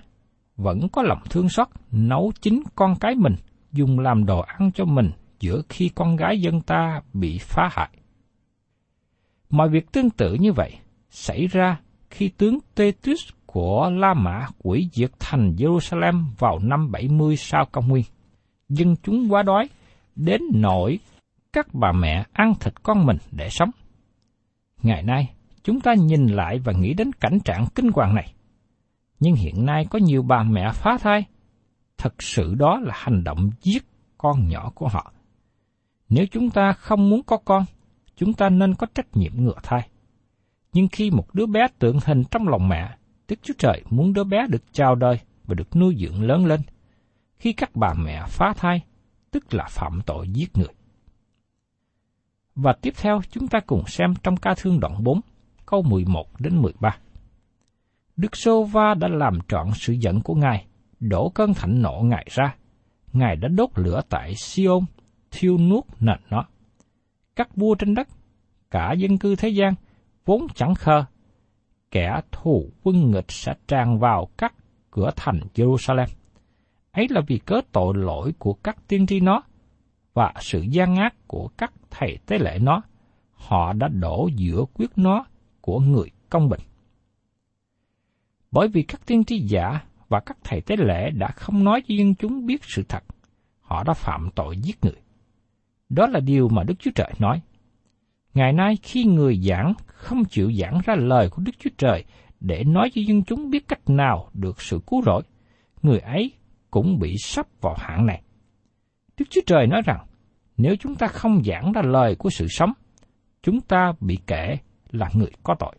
vẫn 0.58 0.90
có 0.92 1.02
lòng 1.02 1.22
thương 1.30 1.50
xót 1.50 1.68
nấu 1.92 2.32
chính 2.42 2.64
con 2.76 2.96
cái 3.00 3.16
mình, 3.16 3.36
dùng 3.72 4.00
làm 4.00 4.26
đồ 4.26 4.40
ăn 4.40 4.72
cho 4.76 4.86
mình 4.86 5.12
giữa 5.40 5.62
khi 5.70 5.90
con 5.90 6.16
gái 6.16 6.42
dân 6.42 6.62
ta 6.62 7.02
bị 7.14 7.38
phá 7.42 7.70
hại. 7.72 7.90
Mọi 9.50 9.70
việc 9.70 9.92
tương 9.92 10.10
tự 10.10 10.34
như 10.34 10.54
vậy 10.54 10.78
xảy 11.10 11.48
ra 11.48 11.80
khi 12.10 12.30
tướng 12.38 12.60
Titus 12.76 13.30
của 13.46 13.90
La 13.94 14.14
Mã 14.14 14.48
quỷ 14.64 14.90
diệt 14.94 15.12
thành 15.20 15.56
Jerusalem 15.58 16.24
vào 16.38 16.60
năm 16.60 16.92
70 16.92 17.36
sau 17.36 17.66
công 17.72 17.88
nguyên. 17.88 18.04
Dân 18.70 18.96
chúng 19.04 19.34
quá 19.34 19.44
đói, 19.44 19.70
đến 20.16 20.42
nỗi 20.54 21.00
các 21.54 21.68
bà 21.74 21.92
mẹ 21.92 22.26
ăn 22.34 22.54
thịt 22.60 22.84
con 22.84 23.06
mình 23.06 23.18
để 23.32 23.50
sống. 23.50 23.70
Ngày 24.84 25.04
nay, 25.04 25.34
chúng 25.64 25.82
ta 25.82 25.94
nhìn 25.94 26.28
lại 26.28 26.60
và 26.60 26.74
nghĩ 26.74 26.94
đến 26.94 27.14
cảnh 27.14 27.40
trạng 27.46 27.66
kinh 27.76 27.92
hoàng 27.94 28.16
này. 28.16 28.34
Nhưng 29.20 29.36
hiện 29.36 29.66
nay 29.66 29.86
có 29.90 30.00
nhiều 30.00 30.24
bà 30.24 30.44
mẹ 30.44 30.72
phá 30.74 30.98
thai. 31.02 31.26
Thật 31.98 32.24
sự 32.24 32.56
đó 32.56 32.80
là 32.84 32.94
hành 32.96 33.24
động 33.24 33.50
giết 33.62 33.86
con 34.18 34.48
nhỏ 34.48 34.72
của 34.76 34.88
họ. 34.88 35.14
Nếu 36.10 36.26
chúng 36.32 36.50
ta 36.50 36.74
không 36.74 37.10
muốn 37.10 37.24
có 37.24 37.38
con, 37.38 37.66
chúng 38.16 38.34
ta 38.34 38.50
nên 38.50 38.76
có 38.76 38.88
trách 38.96 39.08
nhiệm 39.14 39.32
ngừa 39.36 39.58
thai. 39.64 39.90
Nhưng 40.74 40.88
khi 40.92 41.12
một 41.12 41.34
đứa 41.34 41.46
bé 41.46 41.68
tượng 41.80 42.00
hình 42.06 42.24
trong 42.32 42.48
lòng 42.48 42.70
mẹ, 42.70 42.90
Đức 43.28 43.40
Chúa 43.42 43.54
Trời 43.58 43.84
muốn 43.90 44.14
đứa 44.14 44.24
bé 44.24 44.48
được 44.50 44.64
chào 44.72 44.96
đời 44.96 45.20
và 45.46 45.56
được 45.56 45.76
nuôi 45.76 45.96
dưỡng 46.00 46.24
lớn 46.24 46.46
lên. 46.46 46.62
Khi 47.40 47.54
các 47.54 47.76
bà 47.76 47.94
mẹ 47.94 48.24
phá 48.28 48.54
thai, 48.58 48.82
tức 49.32 49.54
là 49.54 49.66
phạm 49.70 50.02
tội 50.06 50.30
giết 50.30 50.58
người. 50.58 50.74
Và 52.62 52.74
tiếp 52.82 52.94
theo 53.02 53.22
chúng 53.32 53.48
ta 53.48 53.60
cùng 53.60 53.84
xem 53.88 54.14
trong 54.24 54.38
ca 54.38 54.54
thương 54.58 54.80
đoạn 54.80 55.04
4, 55.04 55.22
câu 55.66 55.82
11 55.82 56.26
đến 56.40 56.62
13. 56.62 56.98
Đức 58.16 58.36
Sô 58.36 58.64
Va 58.64 58.94
đã 58.94 59.08
làm 59.08 59.40
trọn 59.48 59.68
sự 59.74 59.94
giận 59.94 60.22
của 60.22 60.36
Ngài, 60.36 60.66
đổ 61.00 61.30
cơn 61.30 61.54
thạnh 61.54 61.82
nộ 61.82 62.02
Ngài 62.04 62.28
ra. 62.30 62.56
Ngài 63.14 63.36
đã 63.36 63.48
đốt 63.48 63.70
lửa 63.76 64.02
tại 64.10 64.34
Siôn, 64.36 64.86
thiêu 65.32 65.58
nuốt 65.58 65.84
nền 66.00 66.18
nó. 66.30 66.46
Các 67.36 67.56
vua 67.56 67.76
trên 67.76 67.96
đất, 67.96 68.08
cả 68.72 68.94
dân 68.94 69.18
cư 69.18 69.36
thế 69.36 69.50
gian, 69.50 69.74
vốn 70.26 70.48
chẳng 70.56 70.76
khờ. 70.76 71.04
Kẻ 71.92 72.22
thù 72.32 72.70
quân 72.84 73.12
nghịch 73.12 73.32
sẽ 73.32 73.54
tràn 73.68 74.00
vào 74.00 74.28
các 74.38 74.54
cửa 74.92 75.12
thành 75.16 75.40
Jerusalem. 75.56 76.08
Ấy 76.92 77.08
là 77.10 77.22
vì 77.28 77.38
cớ 77.38 77.62
tội 77.72 77.94
lỗi 77.98 78.34
của 78.40 78.54
các 78.54 78.88
tiên 78.88 79.08
tri 79.08 79.20
nó 79.20 79.42
và 80.20 80.34
sự 80.40 80.62
gian 80.62 80.96
ác 80.96 81.16
của 81.28 81.50
các 81.58 81.74
thầy 81.90 82.18
tế 82.26 82.38
lễ 82.40 82.60
nó. 82.62 82.82
Họ 83.34 83.74
đã 83.74 83.88
đổ 83.88 84.30
giữa 84.36 84.66
quyết 84.74 84.90
nó 84.96 85.26
của 85.62 85.80
người 85.80 86.12
công 86.30 86.50
bình 86.50 86.60
bởi 88.52 88.68
vì 88.68 88.84
các 88.84 89.02
tiên 89.06 89.24
tri 89.24 89.40
giả 89.40 89.82
và 90.10 90.20
các 90.20 90.38
thầy 90.44 90.62
tế 90.62 90.76
lễ 90.76 91.10
đã 91.10 91.28
không 91.28 91.64
nói 91.64 91.82
cho 91.88 91.96
dân 91.96 92.16
chúng 92.16 92.46
biết 92.46 92.62
sự 92.64 92.84
thật, 92.90 93.04
họ 93.62 93.84
đã 93.84 93.94
phạm 93.94 94.30
tội 94.36 94.58
giết 94.58 94.78
người. 94.82 95.02
Đó 95.90 96.08
là 96.08 96.20
điều 96.20 96.50
mà 96.50 96.64
Đức 96.64 96.74
Chúa 96.80 96.92
Trời 96.96 97.12
nói. 97.20 97.42
Ngày 98.34 98.54
nay 98.54 98.78
khi 98.84 99.04
người 99.04 99.42
giảng 99.42 99.74
không 99.86 100.26
chịu 100.26 100.52
giảng 100.52 100.80
ra 100.86 100.96
lời 100.96 101.30
của 101.30 101.42
Đức 101.46 101.52
Chúa 101.60 101.70
Trời 101.78 102.04
để 102.40 102.64
nói 102.64 102.90
cho 102.96 103.02
dân 103.08 103.24
chúng 103.24 103.50
biết 103.50 103.68
cách 103.68 103.90
nào 103.90 104.30
được 104.34 104.62
sự 104.62 104.80
cứu 104.88 105.02
rỗi, 105.02 105.24
người 105.82 106.00
ấy 106.00 106.32
cũng 106.72 107.00
bị 107.00 107.16
sắp 107.20 107.48
vào 107.62 107.76
hạng 107.78 108.06
này. 108.06 108.22
Đức 109.18 109.26
Chúa 109.30 109.42
Trời 109.46 109.68
nói 109.68 109.82
rằng, 109.86 110.06
nếu 110.60 110.76
chúng 110.80 110.96
ta 110.96 111.08
không 111.08 111.44
giảng 111.44 111.72
ra 111.72 111.82
lời 111.82 112.16
của 112.16 112.30
sự 112.30 112.48
sống, 112.50 112.72
chúng 113.44 113.62
ta 113.62 113.94
bị 114.00 114.20
kể 114.28 114.58
là 114.92 115.10
người 115.14 115.32
có 115.44 115.56
tội. 115.60 115.76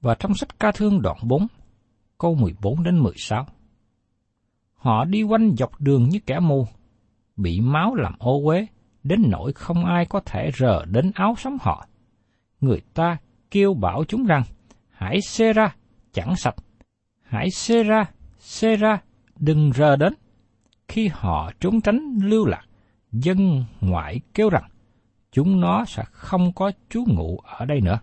Và 0.00 0.14
trong 0.14 0.34
sách 0.34 0.60
ca 0.60 0.72
thương 0.72 1.02
đoạn 1.02 1.16
4, 1.22 1.46
câu 2.18 2.34
14 2.34 2.82
đến 2.82 2.98
16. 2.98 3.46
Họ 4.74 5.04
đi 5.04 5.22
quanh 5.22 5.54
dọc 5.56 5.80
đường 5.80 6.08
như 6.08 6.18
kẻ 6.26 6.40
mù, 6.40 6.66
bị 7.36 7.60
máu 7.60 7.94
làm 7.94 8.14
ô 8.18 8.40
uế, 8.44 8.66
đến 9.02 9.22
nỗi 9.28 9.52
không 9.52 9.84
ai 9.84 10.06
có 10.06 10.20
thể 10.20 10.50
rờ 10.58 10.84
đến 10.84 11.10
áo 11.14 11.34
sống 11.38 11.56
họ. 11.60 11.86
Người 12.60 12.80
ta 12.94 13.16
kêu 13.50 13.74
bảo 13.74 14.04
chúng 14.08 14.24
rằng, 14.24 14.42
hãy 14.90 15.20
xê 15.20 15.52
ra, 15.52 15.74
chẳng 16.12 16.36
sạch. 16.36 16.56
Hãy 17.22 17.50
xê 17.50 17.82
ra, 17.82 18.04
xê 18.38 18.76
ra, 18.76 18.98
đừng 19.36 19.72
rờ 19.72 19.96
đến. 19.96 20.14
Khi 20.88 21.10
họ 21.12 21.52
trốn 21.60 21.80
tránh 21.80 22.18
lưu 22.22 22.46
lạc, 22.46 22.67
dân 23.12 23.64
ngoại 23.80 24.20
kêu 24.34 24.50
rằng, 24.50 24.70
chúng 25.32 25.60
nó 25.60 25.84
sẽ 25.84 26.04
không 26.10 26.52
có 26.52 26.72
trú 26.88 27.04
ngụ 27.06 27.38
ở 27.44 27.64
đây 27.64 27.80
nữa. 27.80 27.98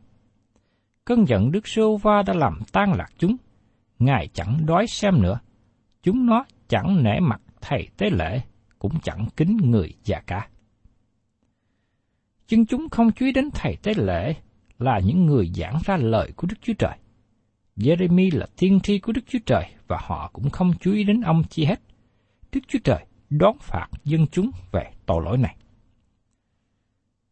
Cơn 1.05 1.27
giận 1.27 1.51
Đức 1.51 1.67
Sô 1.67 1.97
Va 1.97 2.21
đã 2.21 2.33
làm 2.33 2.59
tan 2.71 2.93
lạc 2.93 3.09
chúng, 3.17 3.35
Ngài 3.99 4.27
chẳng 4.33 4.65
đói 4.65 4.87
xem 4.87 5.21
nữa. 5.21 5.39
Chúng 6.03 6.25
nó 6.25 6.45
chẳng 6.67 7.03
nể 7.03 7.19
mặt 7.19 7.41
thầy 7.61 7.87
tế 7.97 8.09
lễ, 8.09 8.41
cũng 8.79 8.99
chẳng 9.03 9.27
kính 9.37 9.57
người 9.57 9.93
già 10.03 10.19
cả. 10.19 10.47
Nhưng 12.49 12.65
chúng 12.65 12.89
không 12.89 13.11
chú 13.11 13.25
ý 13.25 13.31
đến 13.31 13.49
thầy 13.53 13.75
tế 13.83 13.93
lễ 13.97 14.35
là 14.79 14.99
những 14.99 15.25
người 15.25 15.51
giảng 15.55 15.79
ra 15.85 15.97
lời 15.97 16.31
của 16.35 16.47
Đức 16.47 16.55
Chúa 16.61 16.73
Trời. 16.73 16.97
Jeremy 17.77 18.37
là 18.37 18.47
tiên 18.57 18.79
tri 18.79 18.99
của 18.99 19.11
Đức 19.11 19.21
Chúa 19.27 19.39
Trời 19.45 19.65
và 19.87 19.97
họ 20.01 20.29
cũng 20.33 20.49
không 20.49 20.73
chú 20.81 20.93
ý 20.93 21.03
đến 21.03 21.21
ông 21.21 21.43
chi 21.49 21.65
hết. 21.65 21.79
Đức 22.51 22.61
Chúa 22.67 22.79
Trời 22.83 23.05
đón 23.37 23.57
phạt 23.61 23.87
dân 24.03 24.27
chúng 24.27 24.51
về 24.71 24.91
tội 25.05 25.23
lỗi 25.25 25.37
này. 25.37 25.55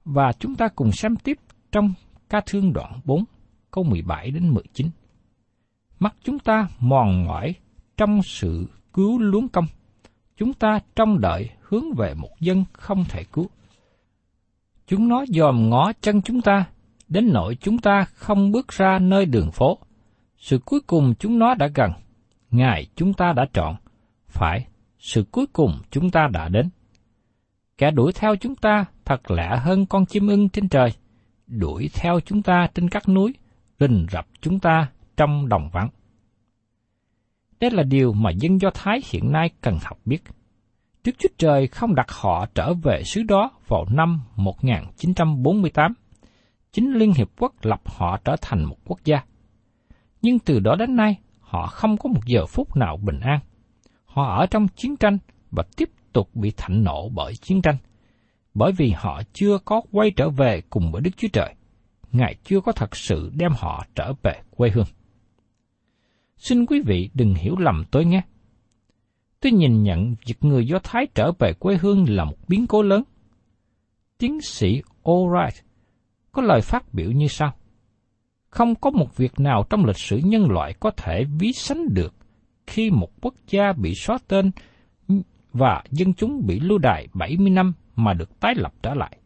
Và 0.05 0.33
chúng 0.39 0.55
ta 0.55 0.67
cùng 0.67 0.91
xem 0.91 1.15
tiếp 1.15 1.37
trong 1.71 1.93
ca 2.29 2.41
thương 2.45 2.73
đoạn 2.73 2.99
4, 3.05 3.23
câu 3.71 3.83
17 3.83 4.31
đến 4.31 4.49
19 4.49 4.89
mắt 6.03 6.15
chúng 6.23 6.39
ta 6.39 6.67
mòn 6.79 7.25
mỏi 7.25 7.55
trong 7.97 8.23
sự 8.23 8.67
cứu 8.93 9.19
luống 9.19 9.49
công. 9.49 9.65
Chúng 10.37 10.53
ta 10.53 10.79
trong 10.95 11.19
đợi 11.19 11.49
hướng 11.61 11.93
về 11.97 12.13
một 12.13 12.39
dân 12.39 12.65
không 12.73 13.05
thể 13.09 13.23
cứu. 13.23 13.49
Chúng 14.87 15.07
nó 15.07 15.25
dòm 15.27 15.69
ngó 15.69 15.91
chân 16.01 16.21
chúng 16.21 16.41
ta, 16.41 16.65
đến 17.07 17.29
nỗi 17.33 17.55
chúng 17.55 17.77
ta 17.77 18.05
không 18.13 18.51
bước 18.51 18.67
ra 18.67 18.99
nơi 18.99 19.25
đường 19.25 19.51
phố. 19.51 19.77
Sự 20.37 20.59
cuối 20.65 20.79
cùng 20.87 21.13
chúng 21.19 21.39
nó 21.39 21.55
đã 21.55 21.67
gần, 21.75 21.91
ngày 22.51 22.87
chúng 22.95 23.13
ta 23.13 23.33
đã 23.33 23.45
chọn, 23.53 23.75
phải, 24.27 24.67
sự 25.03 25.25
cuối 25.31 25.45
cùng 25.53 25.79
chúng 25.91 26.11
ta 26.11 26.27
đã 26.33 26.49
đến. 26.49 26.69
Kẻ 27.77 27.91
đuổi 27.91 28.11
theo 28.15 28.35
chúng 28.35 28.55
ta 28.55 28.85
thật 29.05 29.31
lạ 29.31 29.61
hơn 29.63 29.85
con 29.85 30.05
chim 30.05 30.27
ưng 30.27 30.49
trên 30.49 30.69
trời, 30.69 30.89
đuổi 31.47 31.89
theo 31.93 32.19
chúng 32.19 32.41
ta 32.41 32.67
trên 32.73 32.89
các 32.89 33.09
núi, 33.09 33.33
rình 33.79 34.07
rập 34.11 34.27
chúng 34.41 34.59
ta 34.59 34.89
trong 35.17 35.49
đồng 35.49 35.69
vắng. 35.69 35.89
Đây 37.59 37.71
là 37.71 37.83
điều 37.83 38.13
mà 38.13 38.31
dân 38.31 38.61
Do 38.61 38.69
Thái 38.73 39.01
hiện 39.05 39.31
nay 39.31 39.49
cần 39.61 39.77
học 39.83 39.99
biết. 40.05 40.23
Đức 41.03 41.11
Chúa 41.19 41.29
Trời 41.37 41.67
không 41.67 41.95
đặt 41.95 42.11
họ 42.11 42.45
trở 42.55 42.73
về 42.73 43.03
xứ 43.03 43.23
đó 43.23 43.51
vào 43.67 43.85
năm 43.89 44.21
1948. 44.35 45.93
Chính 46.71 46.93
Liên 46.93 47.13
Hiệp 47.13 47.29
Quốc 47.37 47.53
lập 47.61 47.81
họ 47.85 48.17
trở 48.25 48.35
thành 48.41 48.63
một 48.63 48.77
quốc 48.85 48.99
gia. 49.05 49.23
Nhưng 50.21 50.39
từ 50.39 50.59
đó 50.59 50.75
đến 50.75 50.95
nay, 50.95 51.19
họ 51.39 51.67
không 51.67 51.97
có 51.97 52.09
một 52.09 52.21
giờ 52.25 52.45
phút 52.45 52.75
nào 52.75 52.97
bình 52.97 53.19
an. 53.19 53.39
Họ 54.13 54.39
ở 54.39 54.45
trong 54.45 54.67
chiến 54.67 54.97
tranh 54.97 55.17
và 55.51 55.63
tiếp 55.77 55.89
tục 56.13 56.35
bị 56.35 56.51
thạnh 56.57 56.83
nộ 56.83 57.09
bởi 57.09 57.35
chiến 57.35 57.61
tranh. 57.61 57.77
bởi 58.53 58.71
vì 58.71 58.89
họ 58.95 59.21
chưa 59.33 59.57
có 59.65 59.81
quay 59.91 60.11
trở 60.11 60.29
về 60.29 60.61
cùng 60.69 60.91
với 60.91 61.01
Đức 61.01 61.11
Chúa 61.17 61.27
Trời. 61.33 61.55
Ngài 62.11 62.35
chưa 62.43 62.61
có 62.61 62.71
thật 62.71 62.95
sự 62.95 63.31
đem 63.35 63.51
họ 63.57 63.85
trở 63.95 64.13
về 64.23 64.41
quê 64.49 64.69
hương. 64.69 64.85
Xin 66.37 66.65
quý 66.65 66.81
vị 66.85 67.09
đừng 67.13 67.33
hiểu 67.35 67.55
lầm 67.59 67.83
tôi 67.91 68.05
nghe. 68.05 68.21
Tôi 69.39 69.51
nhìn 69.51 69.83
nhận 69.83 70.15
việc 70.25 70.43
người 70.43 70.67
Do 70.67 70.79
Thái 70.83 71.07
trở 71.15 71.31
về 71.39 71.53
quê 71.53 71.77
hương 71.81 72.05
là 72.09 72.25
một 72.25 72.37
biến 72.47 72.67
cố 72.67 72.81
lớn. 72.81 73.03
Tiến 74.17 74.41
sĩ 74.41 74.81
Alright 75.03 75.65
có 76.31 76.41
lời 76.41 76.61
phát 76.61 76.93
biểu 76.93 77.11
như 77.11 77.27
sau. 77.27 77.53
Không 78.49 78.75
có 78.75 78.89
một 78.89 79.17
việc 79.17 79.39
nào 79.39 79.65
trong 79.69 79.85
lịch 79.85 79.97
sử 79.97 80.17
nhân 80.17 80.45
loại 80.49 80.73
có 80.79 80.91
thể 80.91 81.23
ví 81.39 81.53
sánh 81.53 81.93
được 81.93 82.13
khi 82.67 82.91
một 82.91 83.09
quốc 83.21 83.33
gia 83.47 83.73
bị 83.73 83.95
xóa 83.95 84.17
tên 84.27 84.51
và 85.53 85.83
dân 85.91 86.13
chúng 86.13 86.47
bị 86.47 86.59
lưu 86.59 86.77
đày 86.77 87.07
70 87.13 87.49
năm 87.49 87.73
mà 87.95 88.13
được 88.13 88.39
tái 88.39 88.55
lập 88.55 88.73
trở 88.83 88.93
lại. 88.93 89.17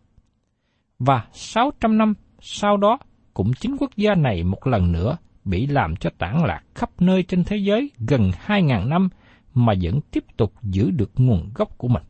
Và 1.00 1.28
600 1.34 1.98
năm 1.98 2.14
sau 2.42 2.78
đó, 2.78 2.98
cũng 3.34 3.54
chính 3.54 3.78
quốc 3.80 3.92
gia 3.96 4.16
này 4.16 4.44
một 4.44 4.68
lần 4.68 4.92
nữa 4.92 5.18
bị 5.46 5.68
làm 5.68 5.96
cho 5.96 6.10
tản 6.18 6.46
lạc 6.46 6.62
khắp 6.76 6.90
nơi 7.00 7.24
trên 7.24 7.44
thế 7.44 7.58
giới 7.58 7.92
gần 7.98 8.32
2.000 8.48 8.88
năm 8.88 9.10
mà 9.54 9.74
vẫn 9.82 10.00
tiếp 10.12 10.24
tục 10.38 10.54
giữ 10.64 10.92
được 10.92 11.12
nguồn 11.16 11.52
gốc 11.56 11.78
của 11.78 11.88
mình. 11.88 12.04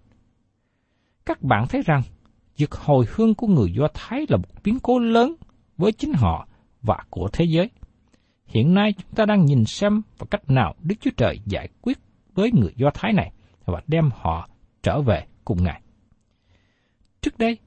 Các 1.25 1.41
bạn 1.41 1.67
thấy 1.67 1.81
rằng, 1.85 2.01
việc 2.57 2.71
hồi 2.71 3.05
hương 3.09 3.35
của 3.35 3.47
người 3.47 3.73
Do 3.73 3.87
Thái 3.93 4.25
là 4.29 4.37
một 4.37 4.63
biến 4.63 4.79
cố 4.79 4.99
lớn 4.99 5.35
với 5.77 5.91
chính 5.91 6.13
họ 6.13 6.47
và 6.81 6.97
của 7.09 7.29
thế 7.33 7.45
giới. 7.45 7.69
Hiện 8.47 8.73
nay 8.73 8.93
chúng 8.93 9.11
ta 9.15 9.25
đang 9.25 9.45
nhìn 9.45 9.65
xem 9.65 10.01
và 10.17 10.27
cách 10.31 10.49
nào 10.49 10.75
Đức 10.81 10.95
Chúa 11.01 11.11
Trời 11.17 11.39
giải 11.45 11.67
quyết 11.81 11.97
với 12.33 12.51
người 12.53 12.73
Do 12.75 12.89
Thái 12.93 13.13
này 13.13 13.31
và 13.65 13.81
đem 13.87 14.09
họ 14.13 14.49
trở 14.83 15.01
về 15.01 15.25
cùng 15.45 15.63
Ngài. 15.63 15.81
Trước 17.21 17.37
đây, 17.37 17.57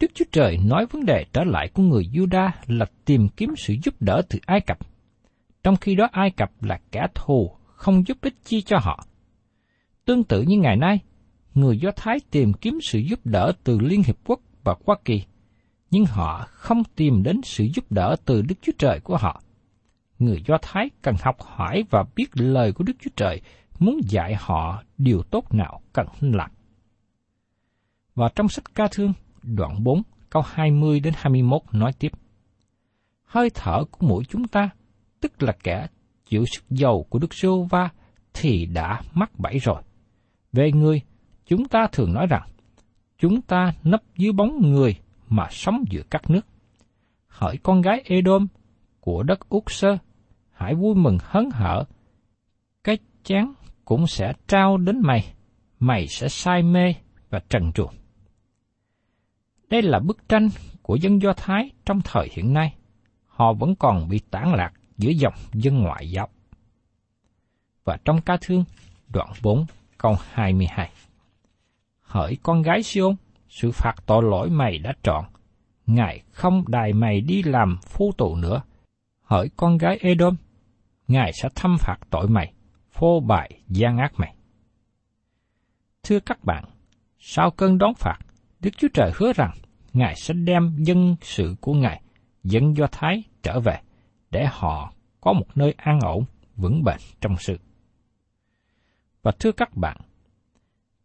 Đức 0.00 0.10
Chúa 0.14 0.24
Trời 0.32 0.58
nói 0.64 0.86
vấn 0.86 1.04
đề 1.04 1.24
trở 1.32 1.44
lại 1.44 1.68
của 1.74 1.82
người 1.82 2.02
Juda 2.12 2.50
là 2.66 2.86
tìm 3.04 3.28
kiếm 3.28 3.54
sự 3.56 3.74
giúp 3.82 3.94
đỡ 4.00 4.22
từ 4.28 4.38
Ai 4.46 4.60
Cập, 4.60 4.78
trong 5.62 5.76
khi 5.76 5.94
đó 5.94 6.08
Ai 6.12 6.30
Cập 6.30 6.62
là 6.62 6.80
kẻ 6.92 7.06
thù 7.14 7.50
không 7.64 8.06
giúp 8.06 8.18
ích 8.20 8.34
chi 8.44 8.62
cho 8.62 8.78
họ. 8.78 9.04
Tương 10.04 10.24
tự 10.24 10.42
như 10.42 10.58
ngày 10.58 10.76
nay, 10.76 10.98
người 11.54 11.78
Do 11.78 11.90
Thái 11.96 12.18
tìm 12.30 12.52
kiếm 12.52 12.78
sự 12.82 12.98
giúp 12.98 13.20
đỡ 13.24 13.52
từ 13.64 13.78
Liên 13.78 14.02
Hiệp 14.02 14.16
Quốc 14.24 14.40
và 14.64 14.74
Hoa 14.86 14.96
Kỳ, 15.04 15.22
nhưng 15.90 16.04
họ 16.04 16.46
không 16.48 16.82
tìm 16.96 17.22
đến 17.22 17.40
sự 17.44 17.64
giúp 17.74 17.92
đỡ 17.92 18.16
từ 18.24 18.42
Đức 18.42 18.54
Chúa 18.62 18.72
Trời 18.78 19.00
của 19.00 19.16
họ. 19.16 19.42
Người 20.20 20.42
Do 20.46 20.58
Thái 20.62 20.90
cần 21.02 21.14
học 21.22 21.36
hỏi 21.40 21.84
và 21.90 22.04
biết 22.16 22.26
lời 22.34 22.72
của 22.72 22.84
Đức 22.84 22.92
Chúa 23.00 23.10
Trời 23.16 23.40
muốn 23.78 24.00
dạy 24.04 24.34
họ 24.38 24.82
điều 24.98 25.22
tốt 25.22 25.54
nào 25.54 25.80
cần 25.92 26.06
làm. 26.20 26.50
Và 28.14 28.28
trong 28.34 28.48
sách 28.48 28.64
ca 28.74 28.88
thương, 28.90 29.12
đoạn 29.42 29.84
4, 29.84 30.02
câu 30.30 30.42
20 30.46 31.00
đến 31.00 31.14
21 31.16 31.62
nói 31.72 31.92
tiếp. 31.98 32.12
Hơi 33.24 33.50
thở 33.54 33.84
của 33.90 34.06
mũi 34.06 34.24
chúng 34.28 34.48
ta, 34.48 34.70
tức 35.20 35.42
là 35.42 35.52
kẻ 35.62 35.86
chịu 36.26 36.44
sức 36.46 36.64
dầu 36.70 37.06
của 37.10 37.18
Đức 37.18 37.34
Sô 37.34 37.62
Va, 37.62 37.88
thì 38.34 38.66
đã 38.66 39.02
mắc 39.14 39.38
bẫy 39.38 39.58
rồi. 39.58 39.82
Về 40.52 40.72
người, 40.72 41.02
chúng 41.46 41.68
ta 41.68 41.86
thường 41.92 42.12
nói 42.14 42.26
rằng, 42.26 42.48
chúng 43.18 43.42
ta 43.42 43.72
nấp 43.84 44.02
dưới 44.16 44.32
bóng 44.32 44.72
người 44.72 44.96
mà 45.28 45.46
sống 45.50 45.84
giữa 45.90 46.02
các 46.10 46.30
nước. 46.30 46.46
Hỡi 47.28 47.56
con 47.56 47.80
gái 47.80 48.02
Edom 48.04 48.46
của 49.00 49.22
đất 49.22 49.48
Úc 49.48 49.70
Sơ, 49.70 49.98
hãy 50.60 50.74
vui 50.74 50.94
mừng 50.94 51.18
hớn 51.22 51.50
hở. 51.50 51.84
Cái 52.84 52.98
chán 53.24 53.52
cũng 53.84 54.06
sẽ 54.06 54.32
trao 54.48 54.76
đến 54.76 55.00
mày, 55.02 55.34
mày 55.78 56.06
sẽ 56.08 56.28
say 56.28 56.62
mê 56.62 56.94
và 57.30 57.40
trần 57.48 57.72
truồng. 57.72 57.94
Đây 59.68 59.82
là 59.82 59.98
bức 59.98 60.28
tranh 60.28 60.48
của 60.82 60.96
dân 60.96 61.22
Do 61.22 61.32
Thái 61.32 61.70
trong 61.84 62.00
thời 62.04 62.28
hiện 62.32 62.52
nay. 62.52 62.74
Họ 63.26 63.52
vẫn 63.52 63.74
còn 63.74 64.08
bị 64.08 64.18
tản 64.30 64.52
lạc 64.52 64.72
giữa 64.98 65.10
dòng 65.10 65.34
dân 65.52 65.78
ngoại 65.78 66.10
giáo. 66.10 66.28
Và 67.84 67.98
trong 68.04 68.20
ca 68.20 68.36
thương, 68.40 68.64
đoạn 69.08 69.32
4, 69.42 69.66
câu 69.98 70.16
22. 70.32 70.90
Hỡi 72.00 72.38
con 72.42 72.62
gái 72.62 72.82
Siôn, 72.82 73.16
sự 73.48 73.70
phạt 73.70 73.94
tội 74.06 74.22
lỗi 74.22 74.50
mày 74.50 74.78
đã 74.78 74.92
trọn. 75.02 75.24
Ngài 75.86 76.22
không 76.30 76.64
đài 76.68 76.92
mày 76.92 77.20
đi 77.20 77.42
làm 77.42 77.78
phu 77.82 78.12
tù 78.18 78.36
nữa. 78.36 78.62
Hỡi 79.22 79.50
con 79.56 79.78
gái 79.78 79.98
Edom, 80.00 80.36
Ngài 81.10 81.32
sẽ 81.32 81.48
thăm 81.54 81.76
phạt 81.78 81.96
tội 82.10 82.28
mày, 82.28 82.52
phô 82.90 83.20
bại 83.20 83.50
gian 83.68 83.98
ác 83.98 84.12
mày. 84.16 84.34
Thưa 86.02 86.20
các 86.20 86.44
bạn, 86.44 86.64
sau 87.18 87.50
cơn 87.50 87.78
đón 87.78 87.94
phạt, 87.94 88.18
Đức 88.60 88.70
Chúa 88.78 88.88
Trời 88.94 89.12
hứa 89.14 89.32
rằng 89.32 89.50
Ngài 89.92 90.14
sẽ 90.16 90.34
đem 90.34 90.76
dân 90.78 91.16
sự 91.20 91.54
của 91.60 91.74
Ngài 91.74 92.02
dẫn 92.44 92.76
Do 92.76 92.86
Thái 92.92 93.22
trở 93.42 93.60
về, 93.60 93.80
để 94.30 94.46
họ 94.50 94.92
có 95.20 95.32
một 95.32 95.46
nơi 95.54 95.74
an 95.76 96.00
ổn, 96.00 96.24
vững 96.56 96.84
bền 96.84 96.96
trong 97.20 97.36
sự. 97.38 97.56
Và 99.22 99.32
thưa 99.38 99.52
các 99.52 99.76
bạn, 99.76 99.96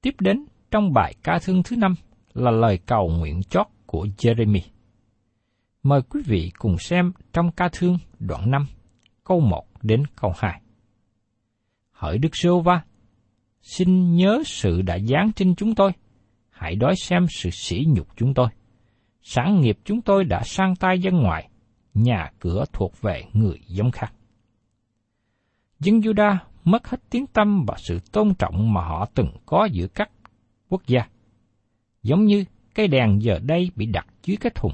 tiếp 0.01 0.15
đến 0.19 0.45
trong 0.71 0.93
bài 0.93 1.13
ca 1.23 1.39
thương 1.43 1.63
thứ 1.63 1.75
năm 1.75 1.95
là 2.33 2.51
lời 2.51 2.79
cầu 2.85 3.09
nguyện 3.09 3.43
chót 3.43 3.67
của 3.85 4.07
Jeremy. 4.17 4.61
Mời 5.83 6.01
quý 6.01 6.21
vị 6.25 6.51
cùng 6.57 6.77
xem 6.79 7.11
trong 7.33 7.51
ca 7.51 7.69
thương 7.71 7.97
đoạn 8.19 8.51
5, 8.51 8.67
câu 9.23 9.39
1 9.39 9.74
đến 9.85 10.03
câu 10.15 10.33
2. 10.37 10.61
Hỡi 11.91 12.17
Đức 12.17 12.35
Sô 12.35 12.59
Va, 12.59 12.83
xin 13.61 14.15
nhớ 14.15 14.43
sự 14.45 14.81
đã 14.81 14.99
giáng 14.99 15.31
trên 15.35 15.55
chúng 15.55 15.75
tôi, 15.75 15.91
hãy 16.49 16.75
đói 16.75 16.95
xem 16.95 17.25
sự 17.29 17.49
sỉ 17.49 17.85
nhục 17.87 18.07
chúng 18.15 18.33
tôi. 18.33 18.47
sáng 19.21 19.61
nghiệp 19.61 19.77
chúng 19.83 20.01
tôi 20.01 20.23
đã 20.23 20.41
sang 20.43 20.75
tay 20.75 20.99
dân 20.99 21.15
ngoại, 21.15 21.49
nhà 21.93 22.31
cửa 22.39 22.65
thuộc 22.73 23.01
về 23.01 23.23
người 23.33 23.59
giống 23.67 23.91
khác. 23.91 24.13
Dân 25.79 25.99
Juda 25.99 26.37
mất 26.63 26.87
hết 26.87 26.97
tiếng 27.09 27.27
tâm 27.27 27.65
và 27.67 27.75
sự 27.77 27.99
tôn 28.11 28.33
trọng 28.35 28.73
mà 28.73 28.81
họ 28.81 29.05
từng 29.13 29.29
có 29.45 29.65
giữa 29.71 29.87
các 29.87 30.11
quốc 30.69 30.81
gia. 30.87 31.01
Giống 32.03 32.25
như 32.25 32.45
cây 32.75 32.87
đèn 32.87 33.21
giờ 33.21 33.39
đây 33.43 33.71
bị 33.75 33.85
đặt 33.85 34.07
dưới 34.23 34.37
cái 34.37 34.51
thùng, 34.55 34.73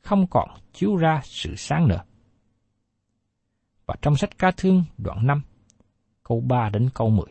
không 0.00 0.26
còn 0.26 0.48
chiếu 0.72 0.96
ra 0.96 1.20
sự 1.24 1.54
sáng 1.56 1.88
nữa. 1.88 2.00
Và 3.92 3.96
trong 4.02 4.16
sách 4.16 4.38
ca 4.38 4.50
thương 4.56 4.84
đoạn 4.98 5.26
5, 5.26 5.42
câu 6.24 6.40
3 6.40 6.68
đến 6.68 6.88
câu 6.94 7.10
10. 7.10 7.26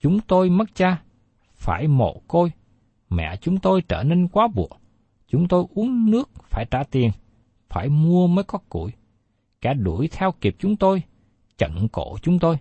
Chúng 0.00 0.20
tôi 0.20 0.50
mất 0.50 0.74
cha, 0.74 1.02
phải 1.54 1.88
mồ 1.88 2.22
côi, 2.28 2.52
mẹ 3.10 3.36
chúng 3.40 3.58
tôi 3.58 3.82
trở 3.88 4.02
nên 4.02 4.28
quá 4.28 4.48
buộc, 4.54 4.80
chúng 5.28 5.48
tôi 5.48 5.64
uống 5.74 6.10
nước 6.10 6.30
phải 6.50 6.66
trả 6.70 6.82
tiền, 6.90 7.10
phải 7.68 7.88
mua 7.88 8.26
mới 8.26 8.44
có 8.44 8.58
củi. 8.68 8.90
Kẻ 9.60 9.74
đuổi 9.74 10.08
theo 10.12 10.32
kịp 10.40 10.56
chúng 10.58 10.76
tôi, 10.76 11.02
chặn 11.58 11.88
cổ 11.92 12.16
chúng 12.22 12.38
tôi. 12.38 12.58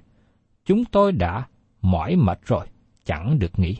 Chúng 0.65 0.85
tôi 0.85 1.11
đã 1.11 1.47
mỏi 1.81 2.15
mệt 2.15 2.39
rồi, 2.45 2.67
chẳng 3.05 3.39
được 3.39 3.59
nghỉ. 3.59 3.77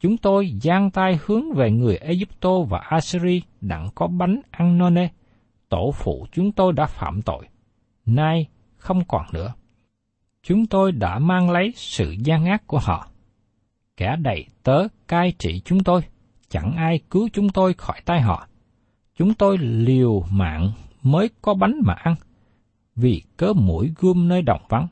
Chúng 0.00 0.16
tôi 0.16 0.52
giang 0.62 0.90
tay 0.90 1.18
hướng 1.26 1.52
về 1.52 1.70
người 1.70 1.96
Egypto 1.96 2.60
và 2.68 2.78
Assyri 2.78 3.42
đặng 3.60 3.88
có 3.94 4.06
bánh 4.06 4.40
ăn 4.50 4.78
no 4.78 4.90
nê. 4.90 5.08
Tổ 5.68 5.90
phụ 5.94 6.26
chúng 6.32 6.52
tôi 6.52 6.72
đã 6.72 6.86
phạm 6.86 7.22
tội, 7.22 7.48
nay 8.06 8.48
không 8.76 9.04
còn 9.08 9.26
nữa. 9.32 9.54
Chúng 10.42 10.66
tôi 10.66 10.92
đã 10.92 11.18
mang 11.18 11.50
lấy 11.50 11.72
sự 11.76 12.16
gian 12.18 12.44
ác 12.44 12.66
của 12.66 12.78
họ. 12.78 13.08
Kẻ 13.96 14.16
đầy 14.16 14.46
tớ 14.62 14.88
cai 15.08 15.32
trị 15.38 15.62
chúng 15.64 15.84
tôi, 15.84 16.02
chẳng 16.48 16.72
ai 16.76 17.00
cứu 17.10 17.28
chúng 17.32 17.48
tôi 17.48 17.74
khỏi 17.74 18.00
tay 18.04 18.20
họ. 18.20 18.48
Chúng 19.16 19.34
tôi 19.34 19.58
liều 19.58 20.20
mạng 20.30 20.72
mới 21.02 21.30
có 21.42 21.54
bánh 21.54 21.80
mà 21.84 21.94
ăn, 21.94 22.14
vì 22.96 23.22
cớ 23.36 23.52
mũi 23.52 23.92
gươm 23.98 24.28
nơi 24.28 24.42
đồng 24.42 24.62
vắng. 24.68 24.86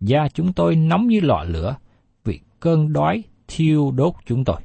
Da 0.00 0.28
chúng 0.28 0.52
tôi 0.52 0.76
nóng 0.76 1.06
như 1.06 1.20
lò 1.20 1.44
lửa, 1.48 1.76
vì 2.24 2.40
cơn 2.60 2.92
đói 2.92 3.24
thiêu 3.48 3.90
đốt 3.90 4.14
chúng 4.26 4.44
tôi. 4.44 4.60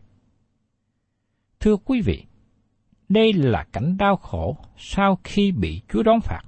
Thưa 1.60 1.76
quý 1.78 2.02
vị, 2.02 2.24
đây 3.10 3.34
là 3.34 3.64
cảnh 3.64 3.98
đau 3.98 4.16
khổ 4.16 4.58
sau 4.78 5.20
khi 5.24 5.52
bị 5.52 5.82
Chúa 5.90 6.04
đón 6.04 6.20
phạt. 6.22 6.42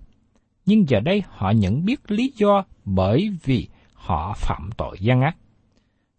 Nhưng 0.69 0.89
giờ 0.89 0.99
đây 0.99 1.23
họ 1.29 1.51
nhận 1.51 1.85
biết 1.85 2.11
lý 2.11 2.33
do 2.35 2.63
bởi 2.85 3.29
vì 3.43 3.67
họ 3.93 4.33
phạm 4.37 4.69
tội 4.77 4.97
gian 4.99 5.21
ác. 5.21 5.37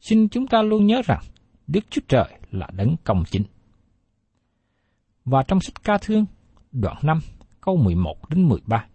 Xin 0.01 0.29
chúng 0.29 0.47
ta 0.47 0.63
luôn 0.63 0.87
nhớ 0.87 1.03
rằng 1.05 1.21
Đức 1.67 1.81
Chúa 1.91 2.01
Trời 2.09 2.39
là 2.51 2.69
đấng 2.73 2.97
công 3.05 3.25
chính. 3.31 3.45
Và 5.25 5.43
trong 5.43 5.61
sách 5.61 5.85
ca 5.85 5.99
thương, 5.99 6.27
đoạn 6.73 6.97
5, 7.03 7.21
câu 7.61 7.77
11 7.77 8.29
đến 8.29 8.49
13. 8.49 8.87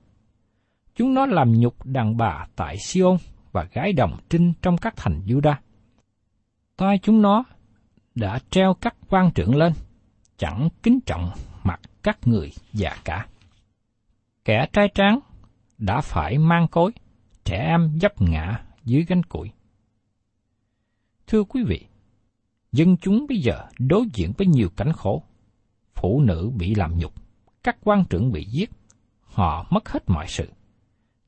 Chúng 0.96 1.14
nó 1.14 1.26
làm 1.26 1.52
nhục 1.52 1.86
đàn 1.86 2.18
bà 2.18 2.48
tại 2.56 2.78
Siôn 2.78 3.18
và 3.52 3.68
gái 3.74 3.94
đồng 3.94 4.18
trinh 4.30 4.54
trong 4.62 4.78
các 4.78 4.94
thành 4.98 5.22
Juda. 5.26 5.56
Tai 6.78 6.98
chúng 7.02 7.22
nó 7.22 7.44
đã 8.16 8.40
treo 8.50 8.74
các 8.74 8.96
quan 9.10 9.32
trưởng 9.36 9.56
lên, 9.56 9.74
chẳng 10.38 10.70
kính 10.84 11.00
trọng 11.06 11.32
mặt 11.64 11.80
các 12.04 12.18
người 12.26 12.52
già 12.74 12.96
cả. 13.06 13.28
Kẻ 14.46 14.68
trai 14.74 14.90
tráng 14.96 15.20
đã 15.78 16.02
phải 16.02 16.38
mang 16.38 16.68
cối, 16.68 16.92
trẻ 17.44 17.58
em 17.58 17.98
dấp 18.02 18.22
ngã 18.22 18.64
dưới 18.84 19.06
gánh 19.08 19.24
củi. 19.24 19.52
Thưa 21.28 21.44
quý 21.44 21.64
vị, 21.64 21.88
Dân 22.76 22.98
chúng 22.98 23.26
bây 23.30 23.38
giờ 23.38 23.66
đối 23.80 24.06
diện 24.14 24.34
với 24.38 24.48
nhiều 24.48 24.70
cảnh 24.70 24.94
khổ. 24.94 25.24
Phụ 25.96 26.22
nữ 26.22 26.52
bị 26.56 26.76
làm 26.76 26.98
nhục, 26.98 27.14
các 27.64 27.78
quan 27.84 28.06
trưởng 28.10 28.32
bị 28.32 28.46
giết, 28.46 28.70
họ 29.22 29.68
mất 29.70 29.90
hết 29.90 30.10
mọi 30.10 30.26
sự. 30.28 30.50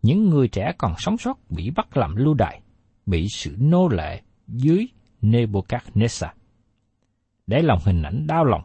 Những 0.02 0.30
người 0.30 0.48
trẻ 0.48 0.74
còn 0.78 0.94
sống 0.98 1.18
sót 1.18 1.38
bị 1.50 1.70
bắt 1.70 1.98
làm 1.98 2.16
lưu 2.16 2.34
đày, 2.34 2.62
bị 3.06 3.28
sự 3.30 3.56
nô 3.60 3.88
lệ 3.88 4.22
dưới 4.48 4.88
Nebuchadnezzar. 5.22 6.30
Để 7.48 7.62
lòng 7.62 7.80
hình 7.84 8.04
ảnh 8.04 8.28
đau 8.28 8.46
lòng, 8.46 8.64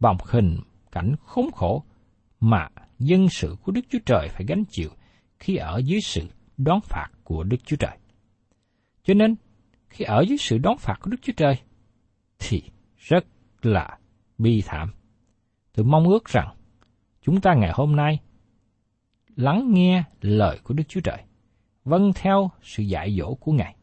vòng 0.00 0.16
hình 0.24 0.58
cảnh 0.92 1.14
khốn 1.24 1.50
khổ 1.54 1.84
mà 2.40 2.68
dân 2.98 3.28
sự 3.28 3.56
của 3.62 3.72
Đức 3.72 3.82
Chúa 3.90 3.98
Trời 4.06 4.28
phải 4.28 4.44
gánh 4.46 4.64
chịu 4.64 4.90
khi 5.40 5.56
ở 5.56 5.78
dưới 5.84 6.00
sự 6.00 6.22
đón 6.56 6.80
phạt 6.80 7.08
của 7.24 7.44
Đức 7.44 7.56
Chúa 7.64 7.76
Trời. 7.76 7.98
Cho 9.02 9.14
nên, 9.14 9.36
khi 9.88 10.04
ở 10.04 10.24
dưới 10.28 10.38
sự 10.38 10.58
đón 10.58 10.78
phạt 10.78 10.96
của 11.00 11.10
Đức 11.10 11.18
Chúa 11.22 11.32
Trời, 11.36 11.54
thì 12.38 12.62
rất 12.96 13.24
là 13.62 13.98
bi 14.38 14.62
thảm. 14.66 14.92
Tôi 15.72 15.86
mong 15.86 16.08
ước 16.08 16.24
rằng 16.24 16.54
chúng 17.22 17.40
ta 17.40 17.54
ngày 17.54 17.70
hôm 17.74 17.96
nay 17.96 18.20
lắng 19.36 19.70
nghe 19.72 20.04
lời 20.20 20.58
của 20.64 20.74
Đức 20.74 20.84
Chúa 20.88 21.00
Trời, 21.00 21.22
vâng 21.84 22.12
theo 22.14 22.50
sự 22.62 22.82
dạy 22.82 23.16
dỗ 23.18 23.34
của 23.34 23.52
Ngài, 23.52 23.76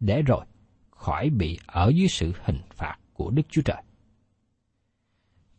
để 0.00 0.22
rồi 0.22 0.44
khỏi 0.90 1.30
bị 1.30 1.58
ở 1.66 1.92
dưới 1.94 2.08
sự 2.08 2.32
hình 2.44 2.60
phạt 2.70 2.96
của 3.12 3.30
Đức 3.30 3.42
Chúa 3.48 3.62
Trời. 3.62 3.82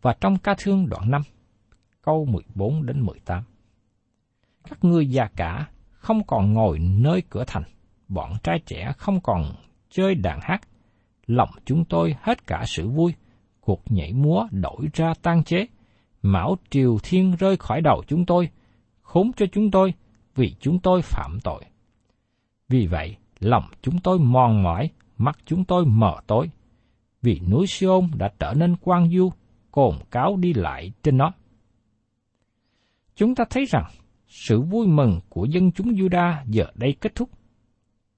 Và 0.02 0.16
trong 0.22 0.38
ca 0.38 0.56
thương 0.58 0.90
đoạn 0.90 1.12
5, 1.12 1.22
câu 2.02 2.26
14 2.26 2.86
đến 2.86 3.02
18. 3.02 3.44
Các 4.70 4.84
ngươi 4.84 5.08
già 5.08 5.28
cả 5.36 5.68
không 5.90 6.24
còn 6.28 6.54
ngồi 6.54 6.80
nơi 6.80 7.24
cửa 7.30 7.44
thành, 7.48 7.64
bọn 8.08 8.34
trai 8.44 8.60
trẻ 8.66 8.94
không 8.98 9.20
còn 9.24 9.44
chơi 9.90 10.16
đàn 10.16 10.40
hát, 10.42 10.62
lòng 11.28 11.50
chúng 11.66 11.86
tôi 11.86 12.16
hết 12.22 12.48
cả 12.48 12.64
sự 12.68 12.90
vui, 12.90 13.14
cuộc 13.60 13.82
nhảy 13.92 14.14
múa 14.14 14.48
đổi 14.52 14.88
ra 14.94 15.14
tan 15.22 15.44
chế, 15.44 15.66
mão 16.22 16.58
triều 16.70 16.98
thiên 17.04 17.36
rơi 17.36 17.58
khỏi 17.58 17.82
đầu 17.82 18.04
chúng 18.08 18.26
tôi, 18.26 18.50
khốn 19.02 19.32
cho 19.38 19.46
chúng 19.52 19.72
tôi 19.72 19.94
vì 20.36 20.56
chúng 20.60 20.80
tôi 20.80 21.02
phạm 21.02 21.40
tội. 21.44 21.64
Vì 22.70 22.88
vậy, 22.88 23.16
lòng 23.40 23.64
chúng 23.82 24.00
tôi 24.00 24.20
mòn 24.20 24.64
mỏi, 24.64 24.90
mắt 25.18 25.38
chúng 25.46 25.66
tôi 25.66 25.86
mờ 25.86 26.16
tối, 26.28 26.50
vì 27.22 27.40
núi 27.50 27.68
Siôn 27.68 28.10
đã 28.18 28.32
trở 28.40 28.54
nên 28.54 28.76
quang 28.76 29.10
du, 29.10 29.32
cồn 29.72 29.96
cáo 30.12 30.38
đi 30.38 30.54
lại 30.54 30.92
trên 31.04 31.18
nó. 31.18 31.32
Chúng 33.16 33.36
ta 33.36 33.44
thấy 33.50 33.66
rằng 33.66 33.86
sự 34.32 34.62
vui 34.62 34.88
mừng 34.88 35.20
của 35.30 35.46
dân 35.46 35.72
chúng 35.72 35.88
Juda 35.88 36.36
giờ 36.48 36.66
đây 36.76 36.96
kết 37.02 37.16
thúc. 37.16 37.30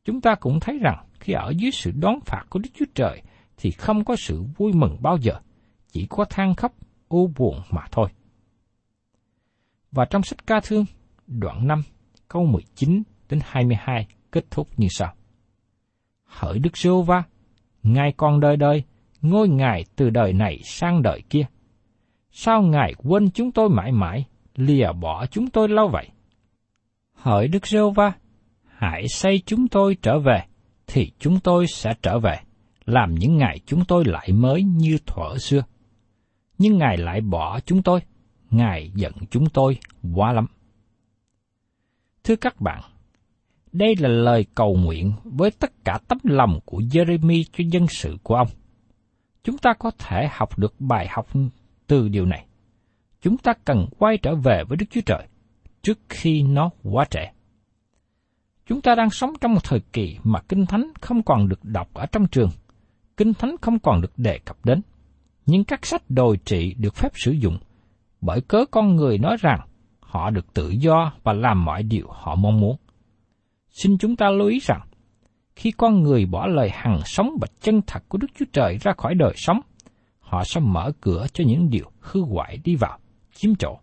Chúng 0.06 0.22
ta 0.22 0.36
cũng 0.36 0.60
thấy 0.60 0.80
rằng 0.80 1.06
khi 1.20 1.34
ở 1.34 1.54
dưới 1.58 1.72
sự 1.72 1.92
đón 1.92 2.20
phạt 2.26 2.44
của 2.50 2.60
Đức 2.60 2.70
Chúa 2.74 2.86
Trời 2.96 3.22
thì 3.58 3.72
không 3.72 4.06
có 4.06 4.16
sự 4.16 4.44
vui 4.58 4.74
mừng 4.74 4.98
bao 5.02 5.18
giờ, 5.18 5.34
chỉ 5.92 6.08
có 6.10 6.26
than 6.30 6.56
khóc, 6.56 6.74
u 7.10 7.28
buồn 7.28 7.62
mà 7.70 7.82
thôi. 7.92 8.10
Và 9.92 10.06
trong 10.06 10.24
sách 10.24 10.48
ca 10.48 10.60
thương, 10.64 10.86
đoạn 11.28 11.68
5, 11.68 11.84
câu 12.28 12.46
19 12.46 13.04
đến 13.30 13.40
22 13.44 14.08
kết 14.32 14.46
thúc 14.52 14.68
như 14.78 14.88
sau. 14.90 15.14
Hỡi 16.24 16.60
Đức 16.60 16.78
Sô 16.78 17.02
va 17.02 17.24
Ngài 17.84 18.14
còn 18.18 18.40
đời 18.40 18.58
đời, 18.58 18.84
ngôi 19.22 19.50
Ngài 19.50 19.86
từ 19.96 20.10
đời 20.10 20.34
này 20.34 20.60
sang 20.64 21.02
đời 21.02 21.22
kia. 21.30 21.46
Sao 22.32 22.62
Ngài 22.62 22.94
quên 22.98 23.32
chúng 23.32 23.52
tôi 23.52 23.70
mãi 23.70 23.92
mãi, 23.92 24.26
lìa 24.56 24.92
bỏ 25.02 25.26
chúng 25.26 25.50
tôi 25.50 25.70
lâu 25.70 25.88
vậy? 25.88 26.08
Hỡi 27.14 27.48
Đức 27.48 27.68
giê 27.68 27.80
va 27.96 28.14
hãy 28.66 29.08
xây 29.08 29.42
chúng 29.46 29.68
tôi 29.68 29.98
trở 30.02 30.20
về, 30.20 30.44
thì 30.88 31.12
chúng 31.20 31.40
tôi 31.40 31.68
sẽ 31.68 31.94
trở 32.02 32.20
về, 32.20 32.40
làm 32.86 33.16
những 33.16 33.38
ngày 33.38 33.60
chúng 33.66 33.86
tôi 33.86 34.04
lại 34.06 34.30
mới 34.32 34.64
như 34.64 34.98
thuở 35.06 35.38
xưa. 35.38 35.64
Nhưng 36.58 36.78
Ngài 36.78 36.98
lại 36.98 37.22
bỏ 37.22 37.60
chúng 37.60 37.82
tôi, 37.82 38.00
Ngài 38.50 38.92
giận 38.96 39.14
chúng 39.30 39.50
tôi 39.50 39.78
quá 40.16 40.34
lắm. 40.34 40.46
Thưa 42.24 42.36
các 42.36 42.62
bạn, 42.62 42.82
đây 43.72 43.96
là 44.00 44.10
lời 44.10 44.46
cầu 44.56 44.76
nguyện 44.76 45.14
với 45.24 45.52
tất 45.52 45.72
cả 45.86 46.00
tấm 46.08 46.18
lòng 46.24 46.60
của 46.66 46.78
Jeremy 46.78 47.44
cho 47.52 47.64
dân 47.72 47.88
sự 47.88 48.18
của 48.24 48.36
ông. 48.36 48.48
Chúng 49.44 49.58
ta 49.58 49.74
có 49.80 49.92
thể 50.00 50.28
học 50.32 50.60
được 50.60 50.74
bài 50.80 51.08
học 51.10 51.28
từ 51.88 52.10
điều 52.10 52.26
này. 52.26 52.46
Chúng 53.24 53.38
ta 53.38 53.54
cần 53.66 53.88
quay 53.98 54.18
trở 54.18 54.36
về 54.36 54.64
với 54.68 54.78
Đức 54.78 54.86
Chúa 54.90 55.02
Trời 55.06 55.28
trước 55.82 56.00
khi 56.10 56.44
nó 56.44 56.70
quá 56.84 57.06
trễ. 57.10 57.26
Chúng 58.66 58.82
ta 58.82 58.96
đang 58.96 59.10
sống 59.10 59.34
trong 59.42 59.54
một 59.54 59.64
thời 59.64 59.80
kỳ 59.94 60.18
mà 60.24 60.40
Kinh 60.50 60.66
Thánh 60.66 60.92
không 61.02 61.24
còn 61.24 61.50
được 61.50 61.60
đọc 61.64 61.94
ở 61.94 62.06
trong 62.06 62.28
trường. 62.28 62.50
Kinh 63.18 63.34
Thánh 63.34 63.56
không 63.62 63.80
còn 63.80 64.02
được 64.02 64.12
đề 64.18 64.40
cập 64.46 64.66
đến. 64.66 64.82
Nhưng 65.46 65.64
các 65.64 65.86
sách 65.86 66.04
đồi 66.10 66.38
trị 66.46 66.76
được 66.78 66.96
phép 66.96 67.12
sử 67.16 67.32
dụng 67.32 67.58
bởi 68.22 68.42
cớ 68.42 68.66
con 68.72 68.96
người 68.96 69.18
nói 69.18 69.38
rằng 69.40 69.60
họ 70.00 70.30
được 70.30 70.54
tự 70.54 70.70
do 70.70 71.14
và 71.24 71.34
làm 71.34 71.66
mọi 71.66 71.84
điều 71.84 72.08
họ 72.10 72.36
mong 72.36 72.60
muốn. 72.60 72.78
Xin 73.70 73.98
chúng 73.98 74.16
ta 74.16 74.30
lưu 74.30 74.48
ý 74.48 74.60
rằng, 74.60 74.82
khi 75.56 75.72
con 75.72 76.04
người 76.04 76.26
bỏ 76.26 76.48
lời 76.48 76.70
hằng 76.74 77.00
sống 77.06 77.30
và 77.42 77.48
chân 77.62 77.82
thật 77.88 78.04
của 78.08 78.18
Đức 78.18 78.28
Chúa 78.40 78.46
Trời 78.54 78.78
ra 78.82 78.94
khỏi 78.98 79.16
đời 79.16 79.34
sống, 79.36 79.60
họ 80.20 80.44
sẽ 80.44 80.60
mở 80.60 80.92
cửa 81.02 81.26
cho 81.34 81.44
những 81.48 81.70
điều 81.70 81.92
hư 82.00 82.22
hoại 82.22 82.58
đi 82.64 82.76
vào, 82.76 83.00
chiếm 83.34 83.56
chỗ. 83.56 83.80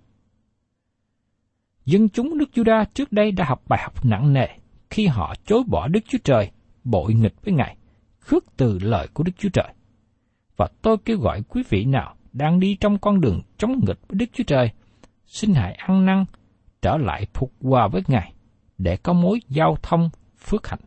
Dân 1.84 2.08
chúng 2.08 2.38
nước 2.38 2.50
Juda 2.52 2.84
trước 2.94 3.12
đây 3.12 3.32
đã 3.32 3.44
học 3.44 3.62
bài 3.68 3.80
học 3.82 4.04
nặng 4.04 4.32
nề 4.32 4.46
khi 4.90 5.06
họ 5.06 5.34
chối 5.46 5.62
bỏ 5.68 5.88
Đức 5.88 6.00
Chúa 6.08 6.18
Trời, 6.24 6.50
bội 6.84 7.14
nghịch 7.14 7.34
với 7.44 7.54
Ngài, 7.54 7.76
khước 8.18 8.44
từ 8.56 8.78
lời 8.82 9.08
của 9.14 9.24
Đức 9.24 9.32
Chúa 9.38 9.48
Trời. 9.48 9.74
Và 10.56 10.68
tôi 10.82 10.96
kêu 11.04 11.18
gọi 11.18 11.42
quý 11.42 11.62
vị 11.68 11.84
nào 11.84 12.16
đang 12.32 12.60
đi 12.60 12.76
trong 12.80 12.98
con 12.98 13.20
đường 13.20 13.42
chống 13.58 13.72
nghịch 13.72 13.98
với 14.08 14.18
Đức 14.18 14.26
Chúa 14.32 14.44
Trời, 14.44 14.70
xin 15.26 15.54
hãy 15.54 15.72
ăn 15.72 16.06
năn, 16.06 16.24
trở 16.82 16.96
lại 16.96 17.26
phục 17.34 17.52
hòa 17.60 17.88
với 17.88 18.02
Ngài, 18.08 18.32
để 18.78 18.96
có 18.96 19.12
mối 19.12 19.40
giao 19.48 19.76
thông 19.82 20.10
phước 20.38 20.68
hạnh. 20.68 20.80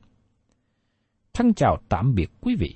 Thân 1.33 1.53
chào 1.53 1.77
tạm 1.89 2.15
biệt 2.15 2.31
quý 2.41 2.55
vị. 2.55 2.75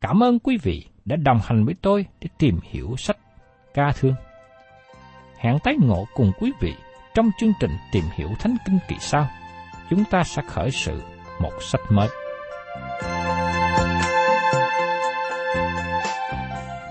Cảm 0.00 0.22
ơn 0.22 0.38
quý 0.38 0.58
vị 0.62 0.86
đã 1.04 1.16
đồng 1.16 1.38
hành 1.42 1.64
với 1.64 1.74
tôi 1.82 2.06
để 2.20 2.28
tìm 2.38 2.58
hiểu 2.62 2.96
sách 2.96 3.18
ca 3.74 3.92
thương. 3.92 4.14
Hẹn 5.38 5.58
tái 5.58 5.74
ngộ 5.80 6.06
cùng 6.14 6.32
quý 6.40 6.52
vị 6.60 6.74
trong 7.14 7.30
chương 7.40 7.52
trình 7.60 7.70
tìm 7.92 8.04
hiểu 8.14 8.28
Thánh 8.38 8.56
Kinh 8.66 8.78
kỳ 8.88 8.96
sau. 9.00 9.28
Chúng 9.90 10.04
ta 10.04 10.24
sẽ 10.24 10.42
khởi 10.46 10.70
sự 10.70 11.02
một 11.40 11.52
sách 11.60 11.80
mới. 11.90 12.08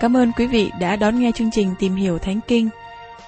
Cảm 0.00 0.16
ơn 0.16 0.32
quý 0.32 0.46
vị 0.46 0.70
đã 0.80 0.96
đón 0.96 1.20
nghe 1.20 1.32
chương 1.32 1.50
trình 1.50 1.74
Tìm 1.78 1.94
hiểu 1.94 2.18
Thánh 2.18 2.40
Kinh. 2.48 2.68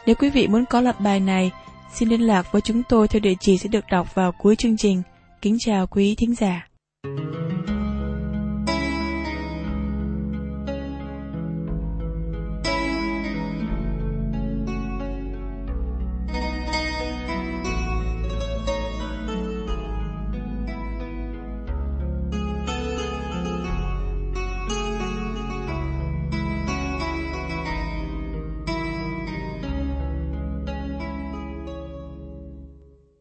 Nếu 0.06 0.14
quý 0.14 0.30
vị 0.30 0.48
muốn 0.48 0.64
có 0.64 0.80
loạt 0.80 1.00
bài 1.00 1.20
này, 1.20 1.50
xin 1.92 2.08
liên 2.08 2.20
lạc 2.20 2.52
với 2.52 2.62
chúng 2.62 2.82
tôi 2.82 3.08
theo 3.08 3.20
địa 3.20 3.34
chỉ 3.40 3.58
sẽ 3.58 3.68
được 3.68 3.84
đọc 3.90 4.14
vào 4.14 4.32
cuối 4.32 4.56
chương 4.56 4.76
trình. 4.76 5.02
Kính 5.42 5.56
chào 5.60 5.86
quý 5.86 6.14
thính 6.18 6.34
giả. 6.34 6.69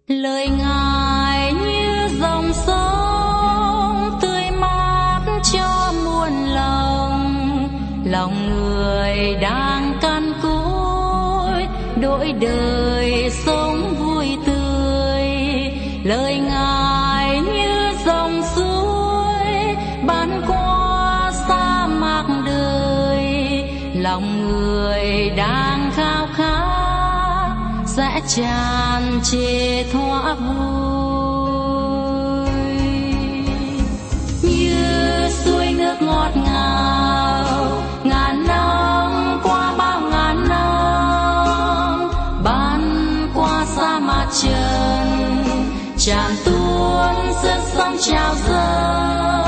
Lời 0.10 0.48
ngài 0.48 0.69
sẽ 28.00 28.22
tràn 28.28 29.20
trề 29.24 29.84
thoa 29.92 30.34
vui. 30.34 30.50
Như 34.42 35.30
suối 35.30 35.72
nước 35.78 35.96
ngọt 36.02 36.32
ngào, 36.36 37.84
ngàn 38.04 38.48
năm 38.48 39.40
qua 39.44 39.76
bao 39.78 40.02
ngàn 40.02 40.50
năm, 40.50 42.10
ban 42.44 43.28
qua 43.36 43.66
sa 43.66 44.00
mạc 44.00 44.28
trần 44.42 45.44
tràn 45.98 46.32
tuôn 46.46 47.16
sân 47.44 47.62
sông 47.74 47.98
chào 48.02 48.36
dâng. 48.48 49.39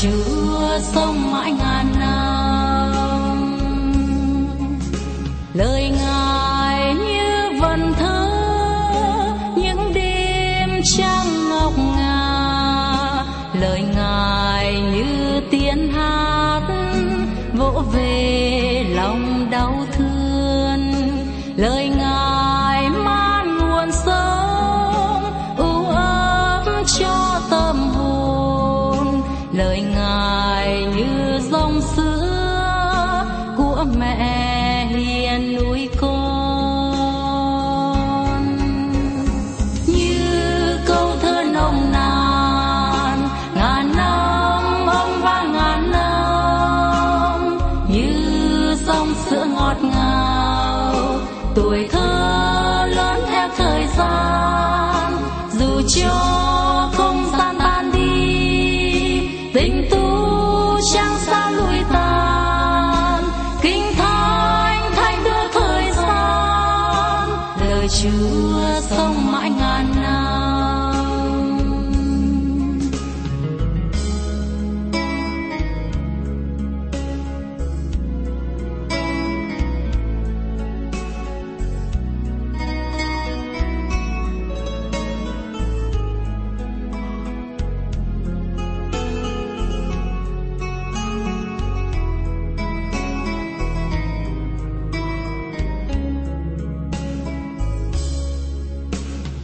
chưa 0.00 0.78
sông 0.94 1.32
mãi 1.32 1.52
ngàn 1.52 1.65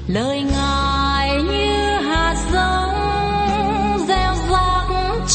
lời 0.07 0.43
ngài 0.43 1.43
như 1.43 1.99
hạt 2.09 2.37
giống 2.53 4.07
gieo 4.09 4.35
rắc 4.51 4.87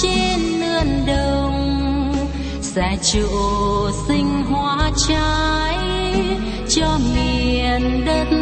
trên 0.01 0.59
nương 0.59 1.05
đồng. 1.07 2.15
Sẽ 2.61 2.97
trụ 3.13 3.27
sinh 4.07 4.43
hoa 4.43 4.91
trái 5.07 5.77
cho 6.69 6.99
miền 7.15 8.05
đất 8.05 8.36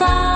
far. 0.00 0.29